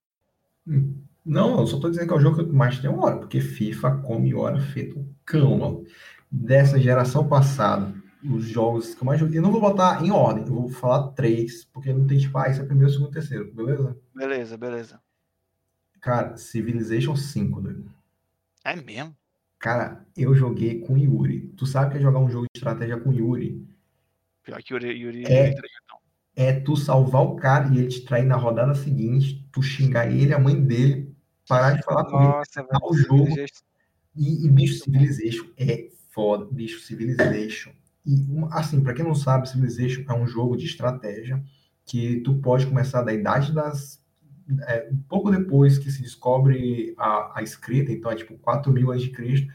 [1.25, 3.39] Não, eu só tô dizendo que é o jogo que eu mais tenho hora, porque
[3.39, 5.85] FIFA come hora feito um cão, mano.
[6.29, 7.93] Dessa geração passada,
[8.23, 9.37] os jogos que eu mais joguei.
[9.37, 12.49] Eu não vou botar em ordem, eu vou falar três, porque não tem tipo, ah,
[12.49, 13.97] esse é primeiro, segundo, terceiro, beleza?
[14.13, 15.01] Beleza, beleza.
[16.01, 17.96] Cara, Civilization 5, doido.
[18.67, 19.15] É mesmo?
[19.57, 21.53] Cara, eu joguei com Yuri.
[21.55, 23.65] Tu sabe que é jogar um jogo de estratégia com Yuri?
[24.43, 24.89] Pior que Yuri.
[24.89, 25.51] Yuri É.
[25.51, 25.97] não.
[26.35, 30.33] É tu salvar o cara e ele te trair na rodada seguinte, tu xingar ele,
[30.33, 31.15] a mãe dele,
[31.47, 32.27] parar de falar com ele.
[32.27, 32.79] Nossa, velho.
[32.83, 33.35] o jogo.
[34.13, 36.45] E, e bicho, Civilization é foda.
[36.51, 37.71] Bicho, Civilization.
[38.05, 41.41] E, assim, pra quem não sabe, Civilization é um jogo de estratégia
[41.85, 44.05] que tu pode começar da idade das.
[44.67, 48.91] É, um pouco depois que se descobre a, a escrita, então é tipo 4 mil
[48.91, 49.51] antes de Cristo,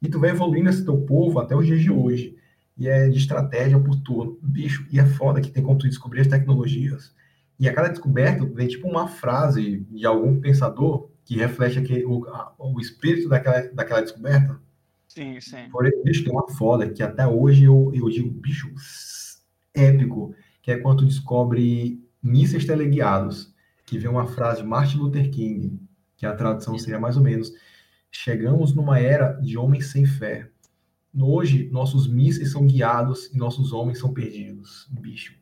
[0.00, 2.36] e tu vai evoluindo esse teu povo até os dias de hoje.
[2.76, 4.38] E é de estratégia por turno.
[4.42, 7.14] Bicho, e é foda que tem como tu descobrir as tecnologias.
[7.58, 12.24] E a cada descoberta vem tipo uma frase de algum pensador que reflete aquele, o,
[12.28, 14.58] a- o espírito daquela, daquela descoberta.
[15.06, 15.68] Sim, sim.
[15.70, 18.72] Por exemplo, bicho, tem uma foda que até hoje eu, eu digo, bicho,
[19.74, 23.51] épico, que é quando tu descobre mísseis teleguiados,
[23.92, 25.78] que vem uma frase de Martin Luther King,
[26.16, 27.52] que a tradução seria mais ou menos,
[28.10, 30.48] chegamos numa era de homens sem fé.
[31.14, 34.88] Hoje, nossos mísseis são guiados e nossos homens são perdidos.
[34.90, 35.34] Bicho,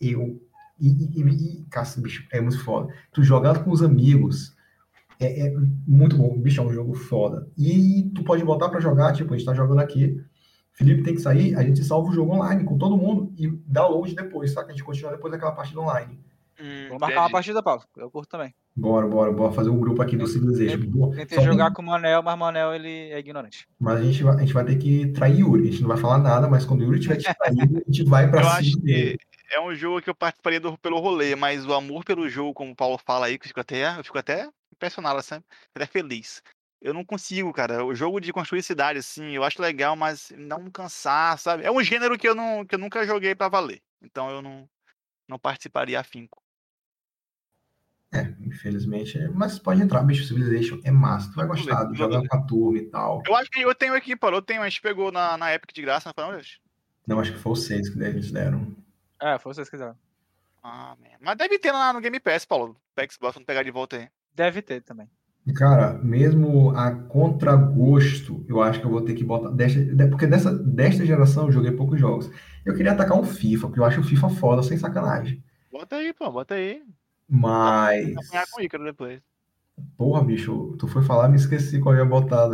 [0.00, 0.42] eu...
[0.80, 2.92] E, e, e, caça, bicho, é muito foda.
[3.12, 4.56] Tu jogando com os amigos,
[5.20, 5.54] é, é
[5.86, 6.36] muito bom.
[6.36, 7.48] Bicho, é um jogo foda.
[7.56, 10.20] E tu pode botar pra jogar, tipo, a gente tá jogando aqui.
[10.72, 14.12] Felipe tem que sair, a gente salva o jogo online com todo mundo e download
[14.12, 14.64] depois, tá?
[14.64, 16.18] Que a gente continua depois daquela partida online.
[16.62, 17.82] Hum, Vou marcar uma partida, Paulo.
[17.96, 18.54] Eu curto também.
[18.76, 21.10] Bora, bora, bora fazer um grupo aqui do Civilization.
[21.14, 23.66] Tentei Só jogar tem- com o Manel, mas o Manel ele é ignorante.
[23.78, 25.68] Mas a gente, vai, a gente vai ter que trair Yuri.
[25.68, 28.04] A gente não vai falar nada, mas quando o Yuri tiver te traído, a gente
[28.08, 29.18] vai pra Eu cima acho dele.
[29.18, 32.54] que é um jogo que eu participaria do- pelo rolê, mas o amor pelo jogo,
[32.54, 35.44] como o Paulo fala aí, que eu fico até, eu fico até impressionado, sabe?
[35.74, 36.42] Até feliz.
[36.80, 37.84] Eu não consigo, cara.
[37.84, 41.62] O jogo de construir cidade, assim, eu acho legal, mas dá um cansar, sabe?
[41.64, 43.80] É um gênero que eu, não, que eu nunca joguei pra valer.
[44.02, 44.68] Então eu não,
[45.28, 46.41] não participaria afinco.
[48.14, 49.18] É, infelizmente.
[49.18, 50.24] é- Mas pode entrar, bicho.
[50.24, 51.30] Civilization é massa.
[51.30, 53.22] Tu vai gostar de jogar com a turma e tal.
[53.26, 54.36] Eu acho que eu tenho aqui, Paulo.
[54.36, 56.42] Eu tenho, a gente pegou na, na Epic de graça, não foi não?
[57.06, 58.76] Não, acho que foi vocês que eles deram.
[59.20, 59.96] É, foi vocês que quiseram.
[60.62, 61.08] Ah, man.
[61.20, 62.76] Mas deve ter lá no Game Pass, Paulo.
[62.94, 64.08] Pega Xbox, vamos pegar de volta aí.
[64.34, 65.08] Deve ter também.
[65.56, 66.92] Cara, mesmo a
[67.56, 69.50] contragosto, eu acho que eu vou ter que botar.
[69.50, 72.30] Desta, de- porque dessa, desta geração eu joguei poucos jogos.
[72.64, 75.42] Eu queria atacar um FIFA, porque eu acho o FIFA foda, sem sacanagem.
[75.70, 76.82] Bota aí, pô, bota aí.
[77.34, 78.14] Mas.
[78.28, 79.20] Apanhar com o Ícaro depois.
[79.96, 82.50] Porra, bicho, tu foi falar, me esqueci qual ia botar.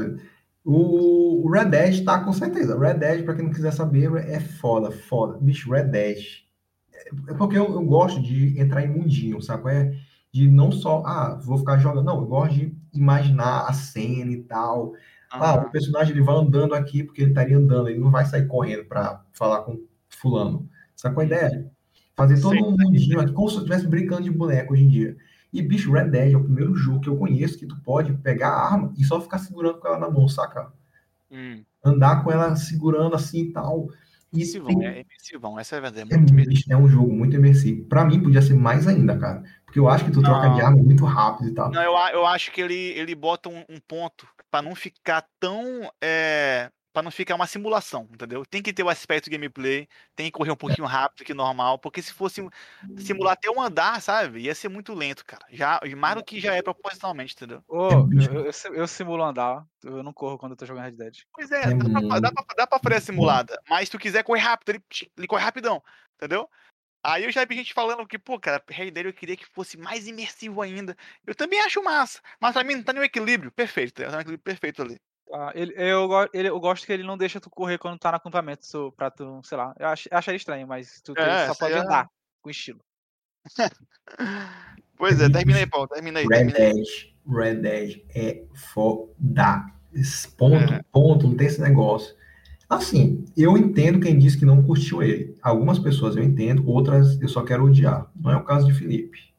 [0.64, 2.78] O, Red Dead tá com certeza.
[2.78, 5.36] Red Dead, pra quem não quiser saber, é foda, foda.
[5.40, 6.18] Bicho, Red Dead.
[7.26, 9.70] É porque eu, eu gosto de entrar em mundinho, sabe?
[9.72, 9.92] É
[10.32, 12.04] de não só, ah, vou ficar jogando.
[12.04, 14.92] Não, eu gosto de imaginar a cena e tal.
[15.28, 18.46] Ah, o personagem ele vai andando aqui porque ele estaria andando, ele não vai sair
[18.46, 20.68] correndo pra falar com fulano.
[20.94, 21.70] Sabe qual é a ideia?
[22.18, 22.64] Fazer todo Sim.
[22.64, 25.16] um mundinho aqui, como se eu estivesse brincando de boneco hoje em dia.
[25.52, 28.48] E, bicho, Red Dead é o primeiro jogo que eu conheço que tu pode pegar
[28.48, 30.72] a arma e só ficar segurando com ela na mão, saca?
[31.30, 33.88] Hum, Andar com ela segurando assim e tal.
[34.32, 36.10] E imersivão, tem- é imersivão, essa é a verdade.
[36.10, 36.72] É é, muito imersivo.
[36.72, 37.84] é um jogo muito imersivo.
[37.84, 39.44] Pra mim, podia ser mais ainda, cara.
[39.64, 40.66] Porque eu acho que tu troca de Não.
[40.66, 41.70] arma muito rápido e tal.
[41.70, 45.88] Não, eu, eu acho que ele, ele bota um, um ponto pra não ficar tão.
[46.02, 48.44] É, para não ficar uma simulação, entendeu?
[48.44, 49.86] Tem que ter o aspecto gameplay,
[50.16, 52.44] tem que correr um pouquinho rápido que normal, porque se fosse
[52.96, 54.40] simular até um andar, sabe?
[54.40, 55.46] Ia ser muito lento, cara.
[55.48, 57.62] Já, mais do que já é propositalmente, entendeu?
[57.68, 58.28] Ô, bicho.
[58.32, 61.18] eu, eu, eu simulo andar, eu não corro quando eu tô jogando Red Dead.
[61.32, 63.98] Pois é, É dá, pra, dá, pra, dá pra fazer a simulada, mas se tu
[63.98, 64.82] quiser correr rápido, ele,
[65.16, 65.80] ele corre rapidão,
[66.16, 66.50] entendeu?
[67.04, 69.78] Aí eu já vi gente falando que, pô, cara, Red Dead eu queria que fosse
[69.78, 70.96] mais imersivo ainda.
[71.24, 74.40] Eu também acho massa, mas pra mim não tá no equilíbrio perfeito, tá no equilíbrio
[74.40, 74.98] perfeito ali.
[75.32, 78.16] Ah, ele, eu, ele, eu gosto que ele não deixa tu correr quando tá no
[78.16, 79.74] acampamento, so- pra tu, sei lá.
[79.78, 82.08] Eu ach, acharia estranho, mas tu, tu É, só pode é- andar
[82.42, 82.80] com estilo.
[84.96, 86.26] Pois é, termina aí, Paulo, termina aí.
[86.26, 86.46] Red.
[86.46, 86.84] Dead,
[87.26, 89.64] Red Dead é foda.
[89.94, 90.82] Esse Ponto, É.
[90.92, 92.14] ponto, não tem esse negócio.
[92.68, 95.36] Assim, eu entendo quem disse que não curtiu ele.
[95.40, 98.10] Algumas pessoas eu entendo, outras eu só quero odiar.
[98.14, 99.32] Não é o caso de Felipe.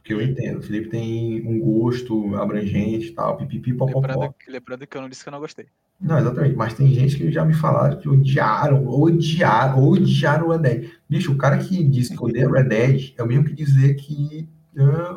[0.00, 0.58] Porque eu entendo.
[0.58, 4.00] O Felipe tem um gosto abrangente e tal, pipipi, popopó.
[4.00, 5.66] Lembrando, que- lembrando que eu não disse que eu não gostei.
[6.00, 6.56] Não, exatamente.
[6.56, 10.90] Mas tem gente que já me falaram que odiaram, odiaram, odiaram o Red Dead.
[11.08, 14.48] Bicho, o cara que disse que odeia Red Dead é o mesmo que dizer que
[14.78, 15.16] ah,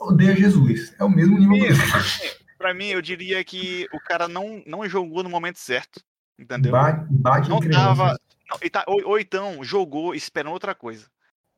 [0.00, 0.94] odeia Jesus.
[0.98, 4.86] É o mesmo nível Isso, do pra mim, eu diria que o cara não, não
[4.88, 6.02] jogou no momento certo,
[6.36, 6.72] entendeu?
[6.72, 8.18] Bate, bate Não tava.
[8.50, 11.06] não, e tá- ou, ou então jogou esperando outra coisa.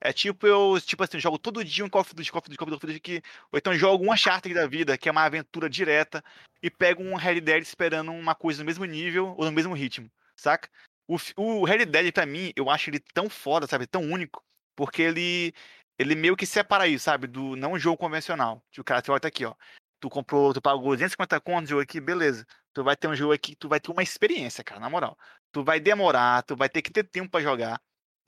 [0.01, 2.57] É tipo eu, tipo assim, jogo todo dia um Call of Duty, Call of Duty,
[2.59, 3.23] Call of Duty, que,
[3.53, 6.25] ou então jogo um Uncharted da vida, que é uma aventura direta,
[6.63, 10.11] e pego um Red Dead esperando uma coisa no mesmo nível ou no mesmo ritmo,
[10.35, 10.71] saca?
[11.07, 13.87] O, o Red Dead, pra mim, eu acho ele tão foda, sabe?
[13.87, 14.43] Tão único,
[14.75, 15.53] porque ele,
[15.99, 17.27] ele meio que separa isso, sabe?
[17.27, 18.63] Do não jogo convencional.
[18.71, 19.55] Tipo, cara, tu olha tá aqui, ó.
[20.01, 22.47] Tu comprou, tu pagou 250 contos jogo aqui, beleza.
[22.73, 25.19] Tu vai ter um jogo aqui, tu vai ter uma experiência, cara, na moral.
[25.53, 27.81] Tu vai demorar, tu vai ter que ter tempo pra jogar.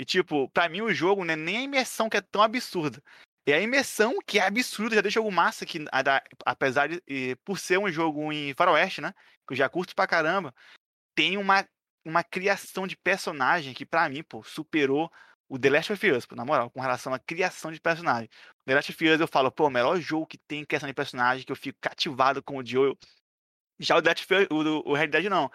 [0.02, 3.00] E, tipo, pra mim o jogo não é nem a imersão que é tão absurda.
[3.46, 5.84] É a imersão que é absurda, já deixa o massa, que
[6.44, 7.00] apesar de,
[7.44, 9.14] por ser um jogo em faroeste, né?
[9.46, 10.52] Que eu já curto pra caramba,
[11.14, 11.64] tem uma,
[12.04, 15.08] uma criação de personagem que, pra mim, pô, superou
[15.48, 18.28] o The Last of Us, na moral, com relação à criação de personagem.
[18.66, 21.46] The Last of Us eu falo, pô, o melhor jogo que tem criação de personagem,
[21.46, 22.98] que eu fico cativado com o Joel.
[23.78, 25.48] Já o, Us- o, o Red Dead não.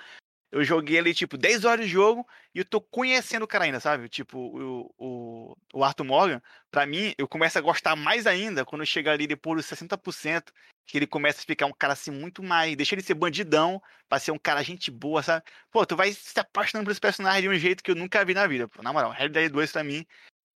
[0.51, 2.25] Eu joguei ali, tipo, 10 horas de jogo
[2.55, 4.07] e eu tô conhecendo o cara ainda, sabe?
[4.07, 6.41] Tipo, o, o, o Arthur Morgan,
[6.71, 10.51] pra mim, eu começo a gostar mais ainda quando chega ali depois dos 60%,
[10.85, 12.75] que ele começa a ficar um cara assim muito mais.
[12.77, 15.43] Deixa ele ser bandidão, pra ser um cara gente boa, sabe?
[15.69, 18.33] Pô, tu vai se apaixonando por esse personagem de um jeito que eu nunca vi
[18.33, 18.81] na vida, pô.
[18.81, 20.05] Na moral, Red Dead 2 pra mim,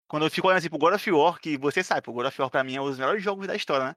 [0.08, 2.42] quando eu fico olhando assim pro God of War, que você sabe, o God of
[2.42, 3.96] War pra mim é um dos melhores jogos da história, né?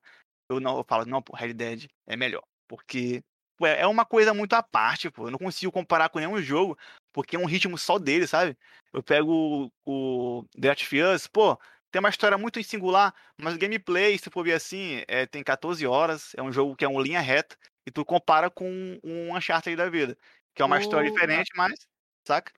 [0.48, 2.42] Eu não eu falo, não, pô, Red Dead é melhor.
[2.68, 3.22] Porque
[3.60, 5.26] pô, é uma coisa muito à parte, pô.
[5.26, 6.78] Eu não consigo comparar com nenhum jogo,
[7.12, 8.56] porque é um ritmo só dele, sabe?
[8.90, 11.58] Eu pego o, o The Last of Us, pô,
[11.90, 15.86] tem uma história muito singular, mas o gameplay, se for ver assim, é, tem 14
[15.86, 17.54] horas, é um jogo que é uma linha reta,
[17.86, 20.16] e tu compara com um Uncharted da vida,
[20.54, 21.74] que é uma história diferente, mas,
[22.26, 22.52] saca?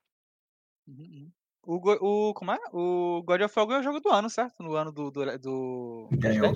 [0.87, 1.33] Uhum, uhum.
[1.65, 2.59] O, Go- o, como é?
[2.73, 4.63] O God of War ganhou o jogo do ano, certo?
[4.63, 6.55] No ano do, do, do Ganhou.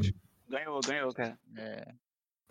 [0.49, 1.38] Ganhou, ganhou, cara.
[1.57, 1.92] É.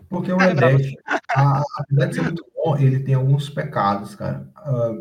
[0.10, 0.94] Porque o Red Dead,
[1.36, 4.48] a- apesar de ser muito bom, ele tem alguns pecados, cara.
[4.56, 4.94] Ah,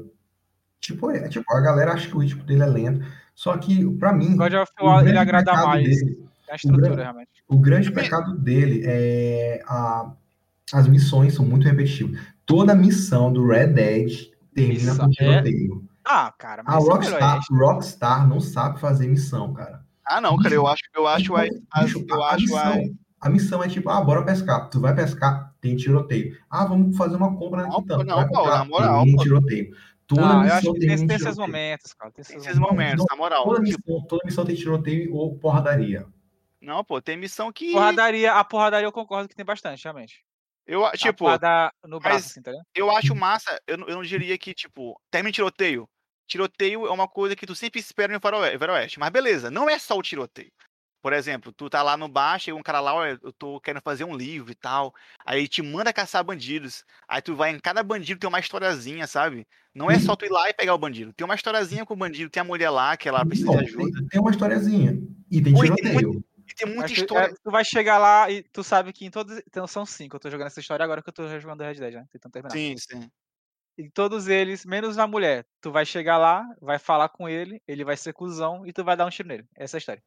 [0.81, 3.07] tipo, é, tipo, a galera acha que o ritmo dele é lento.
[3.35, 5.85] Só que, pra mim, God of o War, ele grande agrada mais.
[5.85, 7.31] dele- É a estrutura, grande- realmente.
[7.49, 10.13] o grande pecado dele é a,
[10.73, 12.21] as missões são muito repetitivas.
[12.47, 15.85] Toda missão do Red Dead termina Missão- com tiroteio.
[16.05, 17.73] Ah, cara, A mas isso é Rockstar, melhor.
[17.75, 19.83] Rockstar não sabe fazer missão, cara.
[20.07, 22.57] Ah, não, cara, eu acho, eu acho, a, Bicho, a- bicho, eu a, a acho
[22.57, 22.75] a,
[23.25, 24.69] a missão é tipo, ah, bora pescar.
[24.69, 26.39] Tu vai pescar, tem tiroteio.
[26.51, 27.99] Ah, vamos fazer uma compra na Não, Quintão.
[27.99, 29.77] pô, Tu não, comprar, na moral, tem tiroteio.
[30.07, 31.41] Toda Não, eu missão acho que tem, tem, um tem tiroteio.
[31.41, 32.13] momentos, cara.
[32.13, 33.45] Tem esses momentos, na moral.
[33.45, 36.07] Toda Tipo, missão, toda missão tem tiroteio ou porradaria.
[36.61, 37.73] não, pô, tem missão que.
[37.73, 40.23] Porradaria, a porradaria eu concordo que tem bastante, realmente.
[40.67, 42.67] Eu, A tipo, porrada no braço, mas- assim, tá ligado?
[42.75, 45.89] eu acho massa, eu, não- eu não diria que, tipo, termina tiroteio.
[46.27, 48.99] Tiroteio é uma coisa que tu sempre espera no faroe- Faroeste.
[48.99, 50.51] Mas beleza, não é só o tiroteio.
[51.05, 53.83] Por exemplo, tu tá lá no bar, chega um cara lá, olha, eu tô querendo
[53.83, 54.95] fazer um livro e tal.
[55.23, 56.83] Aí te manda caçar bandidos.
[57.07, 59.47] Aí tu vai em cada bandido tem uma historiazinha, sabe?
[59.75, 61.13] Não é só tu ir lá e pegar o bandido.
[61.13, 63.63] Tem uma historiazinha com o bandido, tem a mulher lá que ela precisa de Não,
[63.63, 63.99] ajuda.
[63.99, 64.99] tem, tem uma historiazinha.
[65.31, 65.95] E tem Oi, tem.
[65.95, 67.33] E tem muita tu, história.
[67.33, 69.43] é, tu vai chegar lá e tu sabe que em todos.
[69.47, 70.17] Então são cinco.
[70.17, 72.07] Eu tô jogando essa história agora que eu tô jogando Red Dead, né?
[72.11, 72.55] Tentando terminar.
[72.55, 73.11] Sim, sim.
[73.77, 75.45] Em todos eles, menos na mulher.
[75.61, 78.97] Tu vai chegar lá, vai falar com ele, ele vai ser cuzão e tu vai
[78.97, 79.45] dar um tiro nele.
[79.55, 80.03] Essa é a história.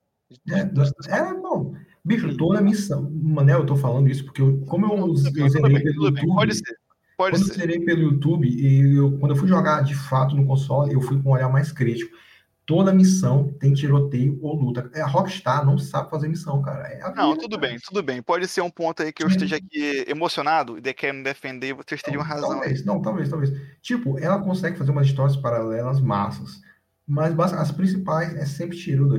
[0.49, 0.59] É,
[1.17, 1.73] é, bom.
[2.03, 3.09] Bicho, toda missão.
[3.11, 6.05] Manel, eu tô falando isso porque eu, como eu, eu zerei pelo.
[6.05, 6.27] YouTube.
[6.27, 6.77] Pode ser.
[7.17, 7.59] Pode Quando eu ser.
[7.59, 11.21] zerei pelo YouTube, e eu, quando eu fui jogar de fato no console, eu fui
[11.21, 12.15] com um olhar mais crítico.
[12.65, 14.89] Toda missão tem tiroteio ou luta.
[14.93, 16.85] É, A Rockstar não sabe fazer missão, cara.
[16.89, 17.71] É a Não, vida, tudo cara.
[17.71, 18.21] bem, tudo bem.
[18.21, 19.35] Pode ser um ponto aí que eu Sim.
[19.35, 22.49] esteja aqui emocionado e de querendo defender, vocês teriam razão.
[22.49, 23.51] Talvez, não, talvez, talvez.
[23.81, 26.61] Tipo, ela consegue fazer umas histórias paralelas massas.
[27.07, 29.09] Mas as principais é sempre tiro.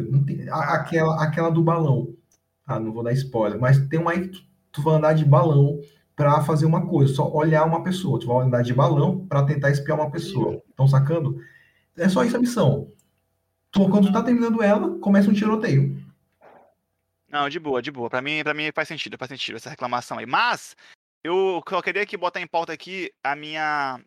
[0.51, 2.15] aquela, aquela do balão.
[2.67, 3.59] Ah, não vou dar spoiler.
[3.59, 5.81] Mas tem uma aí que tu, tu vai andar de balão
[6.15, 7.15] pra fazer uma coisa.
[7.15, 8.21] Só olhar uma pessoa.
[8.21, 10.63] Tu vai andar de balão pra tentar espiar uma pessoa.
[10.69, 11.41] Estão sacando?
[11.97, 12.93] É só isso a missão.
[13.71, 15.97] Tu, quando tu tá terminando ela, começa um tiroteio.
[17.29, 18.09] Não, de boa, de boa.
[18.11, 20.27] Pra mim, pra mim faz sentido, faz sentido essa reclamação aí.
[20.27, 20.77] Mas
[21.23, 24.01] eu só queria aqui botar em pauta aqui a minha.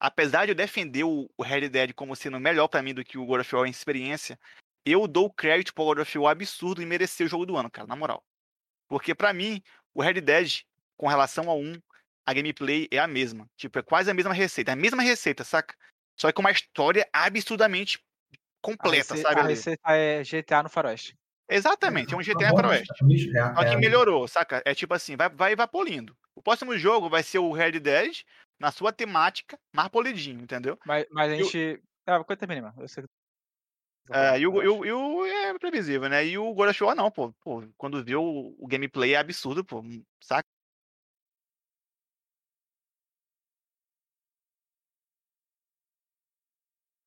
[0.00, 3.18] Apesar de eu defender o o Red Dead como sendo melhor pra mim do que
[3.18, 4.38] o God of War em experiência,
[4.84, 7.86] eu dou crédito pro God of War absurdo e merecer o jogo do ano, cara,
[7.86, 8.24] na moral.
[8.88, 9.62] Porque pra mim,
[9.94, 10.62] o Red Dead,
[10.96, 11.74] com relação ao 1,
[12.26, 13.46] a gameplay é a mesma.
[13.56, 14.70] Tipo, é quase a mesma receita.
[14.70, 15.74] É a mesma receita, saca?
[16.18, 19.40] Só que com uma história absurdamente A, completa, rece- sabe?
[19.40, 21.14] a receita é GTA no Faroeste.
[21.48, 23.04] Exatamente, é um A GTA Rockstar, Faroeste.
[23.04, 24.62] bicho, é a- Só é que a- melhorou, saca?
[24.64, 26.16] É tipo assim, vai, vai, vai polindo.
[26.34, 28.22] O próximo jogo vai ser o Red Dead
[28.60, 30.78] na sua temática, mais polidinho, entendeu?
[30.84, 31.82] Mas, mas a gente.
[32.06, 32.74] Ah, coisa mano.
[32.78, 33.08] Eu sei que-
[34.12, 36.26] É, e, o, e, o, e o- é previsível, né?
[36.26, 37.32] E o War não, pô.
[37.40, 39.82] pô quando viu o, o gameplay é absurdo, pô.
[40.22, 40.44] Saca?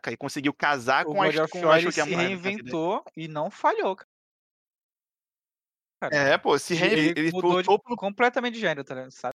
[0.09, 3.05] E conseguiu casar O com a, God com War ele que a se mulher- reinventou
[3.15, 4.09] e não falhou, cara.
[6.11, 9.11] É, pô, se Ele, ele mudou de- topo, completamente de gênero, tá ligado?
[9.11, 9.33] Sabe?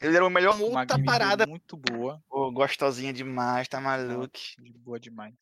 [0.00, 1.46] Ele era o melhor outra parada.
[1.46, 2.20] muito boa.
[2.28, 4.38] Pô, gostosinha demais, tá maluco.
[4.62, 5.34] De boa demais.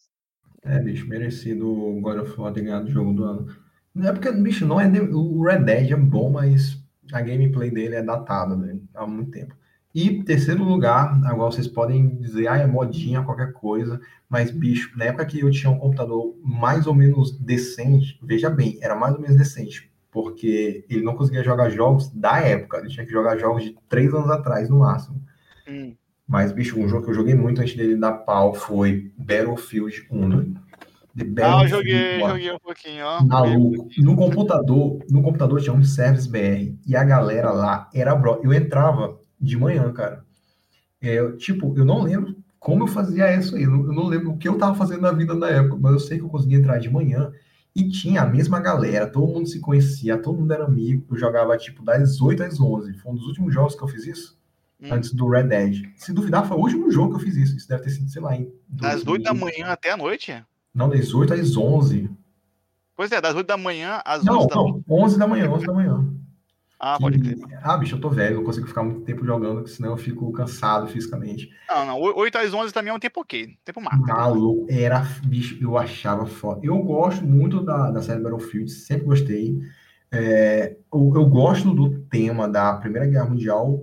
[0.62, 3.56] É, bicho, merecido o God of War ter ganhado o jogo do ano.
[3.94, 4.86] Não é porque, bicho, não é.
[4.86, 6.78] O Red Dead é bom, mas
[7.12, 8.78] a gameplay dele é datada, né?
[8.94, 9.56] Há muito tempo.
[9.94, 15.06] E terceiro lugar, agora vocês podem dizer, ah, é modinha, qualquer coisa, mas, bicho, na
[15.06, 19.20] época que eu tinha um computador mais ou menos decente, veja bem, era mais ou
[19.20, 19.90] menos decente,
[20.22, 24.12] porque ele não conseguia jogar jogos da época, ele tinha que jogar jogos de três
[24.12, 25.22] anos atrás, no máximo.
[25.68, 25.94] Hum.
[26.26, 30.28] Mas, bicho, um jogo que eu joguei muito antes dele dar pau foi Battlefield 1.
[30.28, 30.60] doido.
[31.16, 32.28] The Ah, eu joguei, 1.
[32.28, 33.22] joguei um pouquinho, ó.
[33.22, 33.88] Maluco.
[33.98, 38.40] No computador, no computador tinha um service BR e a galera lá era bro.
[38.42, 40.24] Eu entrava de manhã, cara.
[41.00, 43.62] É, tipo, eu não lembro como eu fazia isso aí.
[43.62, 45.92] Eu não, eu não lembro o que eu tava fazendo na vida na época, mas
[45.92, 47.32] eu sei que eu conseguia entrar de manhã
[47.80, 51.04] e tinha a mesma galera, todo mundo se conhecia, todo mundo era amigo.
[51.10, 52.94] Eu jogava tipo das 8 às 11.
[52.94, 54.38] Foi um dos últimos jogos que eu fiz isso,
[54.80, 54.88] Hum.
[54.92, 55.84] antes do Red Dead.
[55.96, 57.56] Se duvidar, foi o último jogo que eu fiz isso.
[57.56, 59.34] Isso deve ter sido, sei lá, em Das 8 da 2000.
[59.44, 60.44] manhã até a noite?
[60.74, 62.10] Não, das 8 às 11.
[62.96, 64.84] Pois é, das 8 da manhã às Não, 11 da noite.
[64.88, 66.14] não, 11 da manhã, 11 da manhã.
[66.80, 67.36] Ah, pode crer.
[67.62, 70.86] Ah, bicho, eu tô velho, não consigo ficar muito tempo jogando, senão eu fico cansado
[70.86, 71.50] fisicamente.
[71.68, 72.00] Não, não.
[72.00, 73.56] 8 às 11 também é um tempo ok.
[73.64, 74.06] Tempo marco.
[74.06, 76.60] Maluco, era, bicho, eu achava foda.
[76.62, 79.58] Eu gosto muito da, da série Battlefield, sempre gostei.
[80.12, 83.82] É, eu, eu gosto do tema da Primeira Guerra Mundial.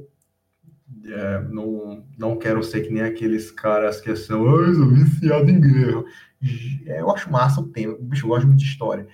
[1.05, 5.59] É, não, não quero ser que nem aqueles caras que são, eu sou viciado em
[5.59, 6.03] guerra.
[6.85, 9.05] É, eu acho massa o tema, bicho, eu gosto muito de história.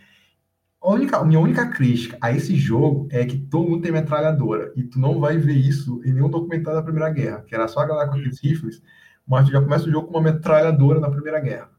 [0.81, 4.73] A única, minha única crítica a esse jogo é que todo mundo tem metralhadora.
[4.75, 7.81] E tu não vai ver isso em nenhum documentário da Primeira Guerra, que era só
[7.81, 8.81] a galera com aqueles rifles,
[9.27, 11.69] mas tu já começa o jogo com uma metralhadora na Primeira Guerra.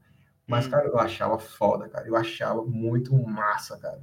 [0.46, 0.70] Mas, Hum.
[0.70, 2.06] cara, eu achava foda, cara.
[2.06, 4.00] Eu achava muito massa, cara.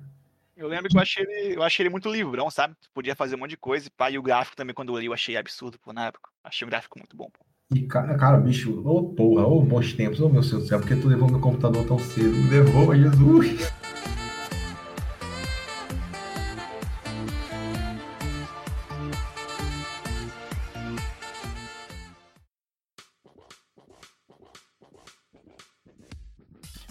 [0.58, 2.76] Eu lembro que eu achei ele, eu achei ele muito livrão, sabe?
[2.82, 3.88] Tu podia fazer um monte de coisa.
[3.88, 6.30] E, pá, e o gráfico também, quando eu li, eu achei absurdo, pô, na época.
[6.44, 7.46] Achei o gráfico muito bom, pô.
[7.74, 10.96] E, cara, cara bicho, ô porra, ô bons tempos, ô meu Deus do céu, porque
[10.96, 12.36] tu levou meu computador tão cedo?
[12.36, 13.72] Me Levou, Jesus!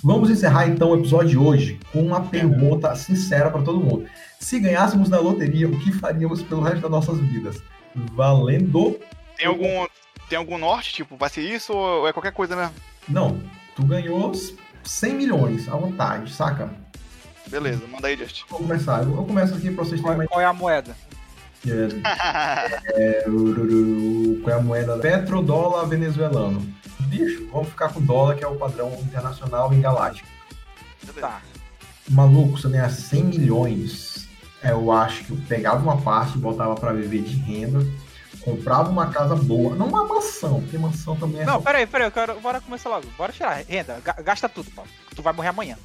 [0.03, 4.09] Vamos encerrar então o episódio de hoje com uma pergunta sincera para todo mundo.
[4.39, 7.61] Se ganhássemos na loteria, o que faríamos pelo resto das nossas vidas?
[8.13, 8.99] Valendo
[9.37, 9.87] Tem algum,
[10.29, 12.75] tem algum norte, tipo, vai ser isso ou é qualquer coisa mesmo?
[13.09, 13.41] Não,
[13.75, 14.33] tu ganhou
[14.85, 16.71] 100 milhões à vontade, saca?
[17.49, 18.45] Beleza, manda aí, Just.
[18.49, 19.03] Vou começar.
[19.03, 20.97] Eu eu começo aqui pra vocês terem Qual, é a moeda?
[21.67, 24.97] É, ururu, Qual é a moeda?
[24.99, 26.65] Petrodólar venezuelano.
[27.09, 30.29] Bicho, vamos ficar com dólar, que é o padrão internacional em galáctico.
[31.21, 31.41] Tá.
[32.09, 34.29] Maluco, se eu ganhar 100 milhões,
[34.63, 37.81] eu acho que eu pegava uma parte e botava pra viver de renda,
[38.43, 42.13] comprava uma casa boa, não uma mansão, porque mansão também é Não, peraí, peraí, eu
[42.13, 42.41] quero.
[42.41, 43.07] Bora começar logo.
[43.17, 43.63] Bora tirar.
[43.69, 44.01] Renda.
[44.05, 44.91] Ga- Gasta tudo, Paulo.
[45.15, 45.77] Tu vai morrer amanhã.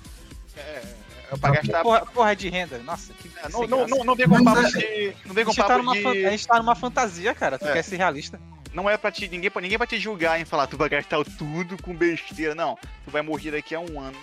[0.55, 0.83] É,
[1.31, 1.81] é pra gastar.
[1.83, 2.77] Porra, porra de renda.
[2.79, 3.29] Nossa, que.
[3.43, 5.15] É, não, não, não, não vem com papo é- de.
[5.25, 6.29] Não vem A com gente, tá papo fan- a de.
[6.29, 7.57] gente tá numa fantasia, cara.
[7.59, 7.73] Tu É.
[7.73, 8.39] quer ser realista?
[8.73, 9.27] Não é pra te.
[9.27, 12.55] Ninguém, ninguém vai te julgar em falar, tu vai gastar tudo com besteira.
[12.55, 12.77] Não.
[13.05, 14.17] Tu vai morrer daqui a um ano.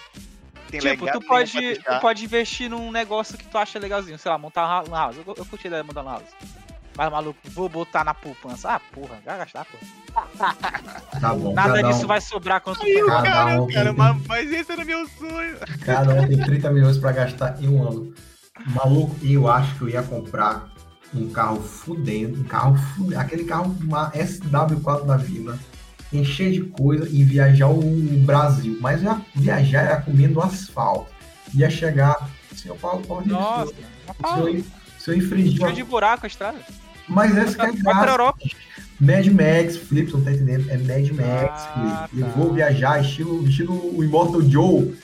[0.70, 4.18] Tem tipo, legado tu pode, tu pode investir num negócio que tu acha legalzinho.
[4.18, 5.16] Sei lá, montar uma house.
[5.16, 6.28] Eu, eu curti a ideia de montar uma house.
[6.96, 8.74] Mas, maluco, vou botar na poupança.
[8.74, 10.48] Ah, porra, vai gastar, porra.
[11.20, 11.54] Tá bom.
[11.54, 14.26] Nada cada disso um, vai sobrar quando tu Aí, Cada cara, um cara, tem- mas,
[14.26, 15.56] mas esse era meu sonho.
[15.84, 18.14] Cada um tem 30 milhões pra gastar em um ano.
[18.66, 20.68] Maluco, eu acho que eu ia comprar
[21.14, 25.58] um carro fudendo, um carro fudendo, aquele carro, uma SW4 da vida,
[26.12, 27.82] encher de coisa e viajar o
[28.24, 28.78] Brasil.
[28.80, 31.10] Mas ia viajar era comendo asfalto.
[31.54, 33.74] Ia chegar, senhor Paulo, Paulo Nossa, se
[34.06, 34.64] mas eu, Paulo, se eu,
[34.98, 35.72] se eu infringir cheio uma...
[35.72, 36.58] de buraco a estrada.
[37.08, 38.34] Mas essa que é a.
[39.00, 40.70] Mad Max, Flip, não tá entendendo?
[40.70, 42.22] É Mad Max, Ah, Felipe.
[42.22, 42.38] Eu tá.
[42.38, 44.94] vou viajar estilo, estilo o Immortal Joe.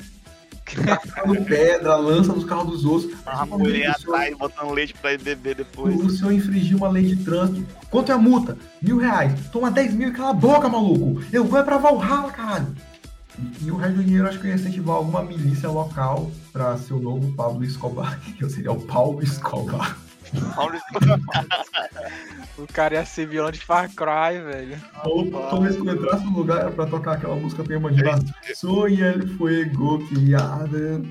[0.74, 3.12] Tacando pedra, lança nos carros dos outros.
[3.24, 5.94] A Mas, mulher o senhor- atrás, botando leite pra ele beber depois.
[5.96, 7.66] O senhor infringiu uma lei de trânsito.
[7.90, 8.56] Quanto é a multa?
[8.82, 9.32] Mil reais.
[9.52, 11.22] Toma 10 mil e cala a boca, maluco.
[11.32, 12.66] Eu vou é pra Valhalla, caralho.
[13.38, 16.76] E, e o resto do dinheiro acho que eu ia incentivar alguma milícia local pra
[16.78, 18.18] ser o novo Pablo Escobar.
[18.36, 19.96] Que eu seria o Paulo Escobar.
[22.58, 24.80] O cara ia ser vilão de Far Cry, velho.
[25.04, 28.02] Ou toda vez que eu entrasse no lugar era pra tocar aquela música tema de
[28.02, 28.18] lá.
[28.54, 31.06] Soy el fuego que arde.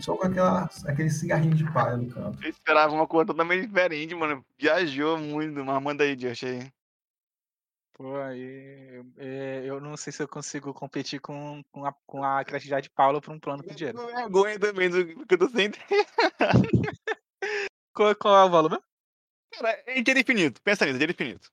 [0.00, 2.42] Só com aquela, aquele cigarrinho de palha no canto.
[2.42, 4.44] Eu esperava uma coisa totalmente diferente, mano.
[4.58, 6.70] Viajou muito, mas manda aí, Josh aí.
[7.94, 9.02] Pô, aí.
[9.16, 12.90] é, eu não sei se eu consigo competir com, com, a, com a criatividade de
[12.90, 13.98] Paulo pra um plano com dinheiro.
[13.98, 15.70] Com vergonha também do que eu tô sem.
[17.98, 18.84] Qual, qual é o valor mesmo?
[19.54, 20.62] Cara, é dinheiro infinito.
[20.62, 21.50] Pensa nisso, dinheiro infinito.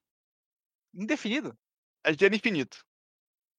[0.93, 1.57] Indefinido.
[2.03, 2.85] É dinheiro infinito.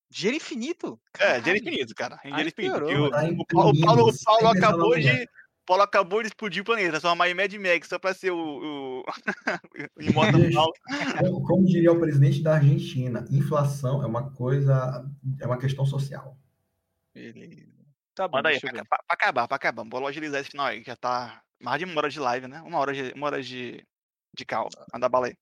[0.08, 1.00] Dinheiro infinito?
[1.14, 1.42] É, Caralho.
[1.42, 2.20] dinheiro infinito, cara.
[2.22, 2.78] É dinheiro infinito.
[2.78, 5.28] piorou, porque o- Tá o, Paulo, o Paulo, o Paulo acabou de.
[5.66, 8.38] Paulo acabou de explodir o planeta, transformar em Mad Max só pra ser o.
[9.02, 9.04] o...
[11.18, 15.04] Como, como diria o presidente da Argentina, inflação é uma coisa,
[15.40, 16.38] é uma questão social.
[17.12, 17.66] Beleza.
[18.14, 19.84] Tá bom, Manda aí, pra, pra- pra acabar, pra acabar.
[19.84, 22.60] Bora agilizar esse final aí, que já tá mais de uma hora de live, né?
[22.62, 23.86] Uma hora de, uma hora de,
[24.34, 24.68] de cal.
[24.92, 25.36] Manda bala aí.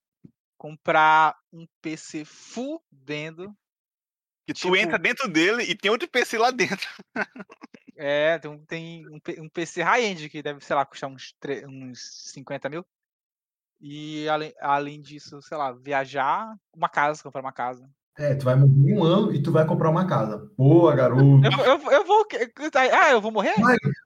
[0.57, 3.55] Comprar um PC fudendo.
[4.47, 6.87] Que tu Tipo- entra dentro dele e tem outro PC lá dentro.
[7.97, 11.35] É, tem, um- tem um, um PC high-end que deve, sei lá, custar uns,
[11.69, 12.85] uns 50 mil.
[13.81, 17.89] E além, além disso, sei lá, viajar, uma casa, comprar uma casa.
[18.17, 20.49] É, tu vai morrer um ano e tu vai comprar uma casa.
[20.57, 21.23] Boa, garoto.
[21.45, 22.25] Eu, vou- eu, vou- eu vou.
[22.93, 23.55] Ah, eu vou morrer?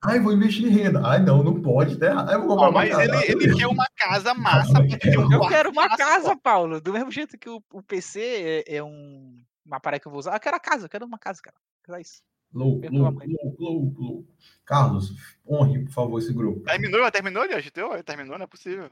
[0.03, 1.03] Ai, vou investir em renda.
[1.05, 2.29] Ai, não, não pode, tá errado.
[2.31, 3.03] Ai, eu vou comprar Ó, uma mas casa.
[3.27, 6.35] ele, ele quer uma casa massa pra ter um Eu quero uma casa.
[6.37, 6.81] Paulo.
[6.81, 9.37] Do mesmo jeito que o, o PC é, é um,
[9.67, 10.35] uma aparelho que eu vou usar.
[10.37, 11.57] Eu quero a casa, eu quero uma casa, cara.
[11.85, 12.23] Só isso.
[12.51, 13.23] Louco, louco,
[13.59, 14.29] louco, louco.
[14.65, 15.13] Carlos,
[15.47, 16.63] honre, por favor, esse grupo.
[16.63, 17.45] Terminou, terminou?
[17.75, 18.03] Teu?
[18.03, 18.89] Terminou, não é possível.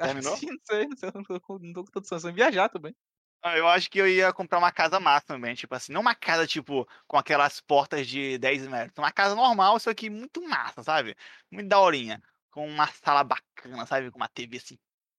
[0.00, 0.36] Terminou?
[0.36, 2.92] Sim, não sei, não sei, não tô, com- não tô com toda viajar também.
[3.42, 6.14] Ah, eu acho que eu ia comprar uma casa massa também, tipo assim, não uma
[6.14, 10.82] casa, tipo, com aquelas portas de 10 metros, uma casa normal, só que muito massa,
[10.82, 11.16] sabe?
[11.50, 12.20] Muito daorinha,
[12.50, 14.10] com uma sala bacana, sabe?
[14.10, 14.76] Com uma TV assim,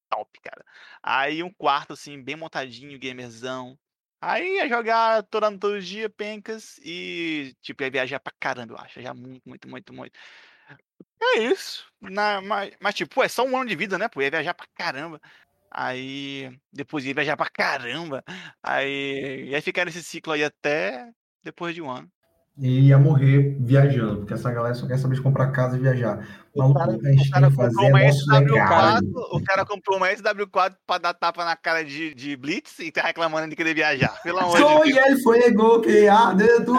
[0.10, 0.66] top, cara.
[1.02, 3.80] Aí um quarto, assim, bem montadinho, gamerzão.
[4.22, 9.02] Aí ia jogar todo, todo dia, pencas, e, tipo, ia viajar pra caramba, eu acho,
[9.02, 10.20] já muito, muito, muito, muito.
[11.22, 11.86] É isso.
[12.02, 14.08] Na, mas, mas, tipo, é só um ano de vida, né?
[14.08, 15.20] Pô, ia viajar pra caramba.
[15.72, 18.24] Aí depois ia viajar pra caramba.
[18.64, 21.10] Aí ia ficar nesse ciclo aí até
[21.44, 22.10] depois de um ano.
[22.62, 26.28] E ia morrer viajando, porque essa galera só quer saber de comprar casa e viajar.
[26.54, 29.08] O Maluco, cara, o cara comprou uma nosso legado.
[29.08, 32.92] SW4, o cara comprou uma SW4 pra dar tapa na cara de, de Blitz e
[32.92, 34.22] tá reclamando de querer viajar.
[34.24, 35.08] Pelo amor de Deus.
[35.08, 36.76] el fuego que arde tu.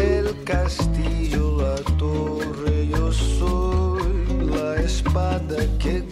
[0.00, 6.02] El castillo, la torre, yo soy la espada que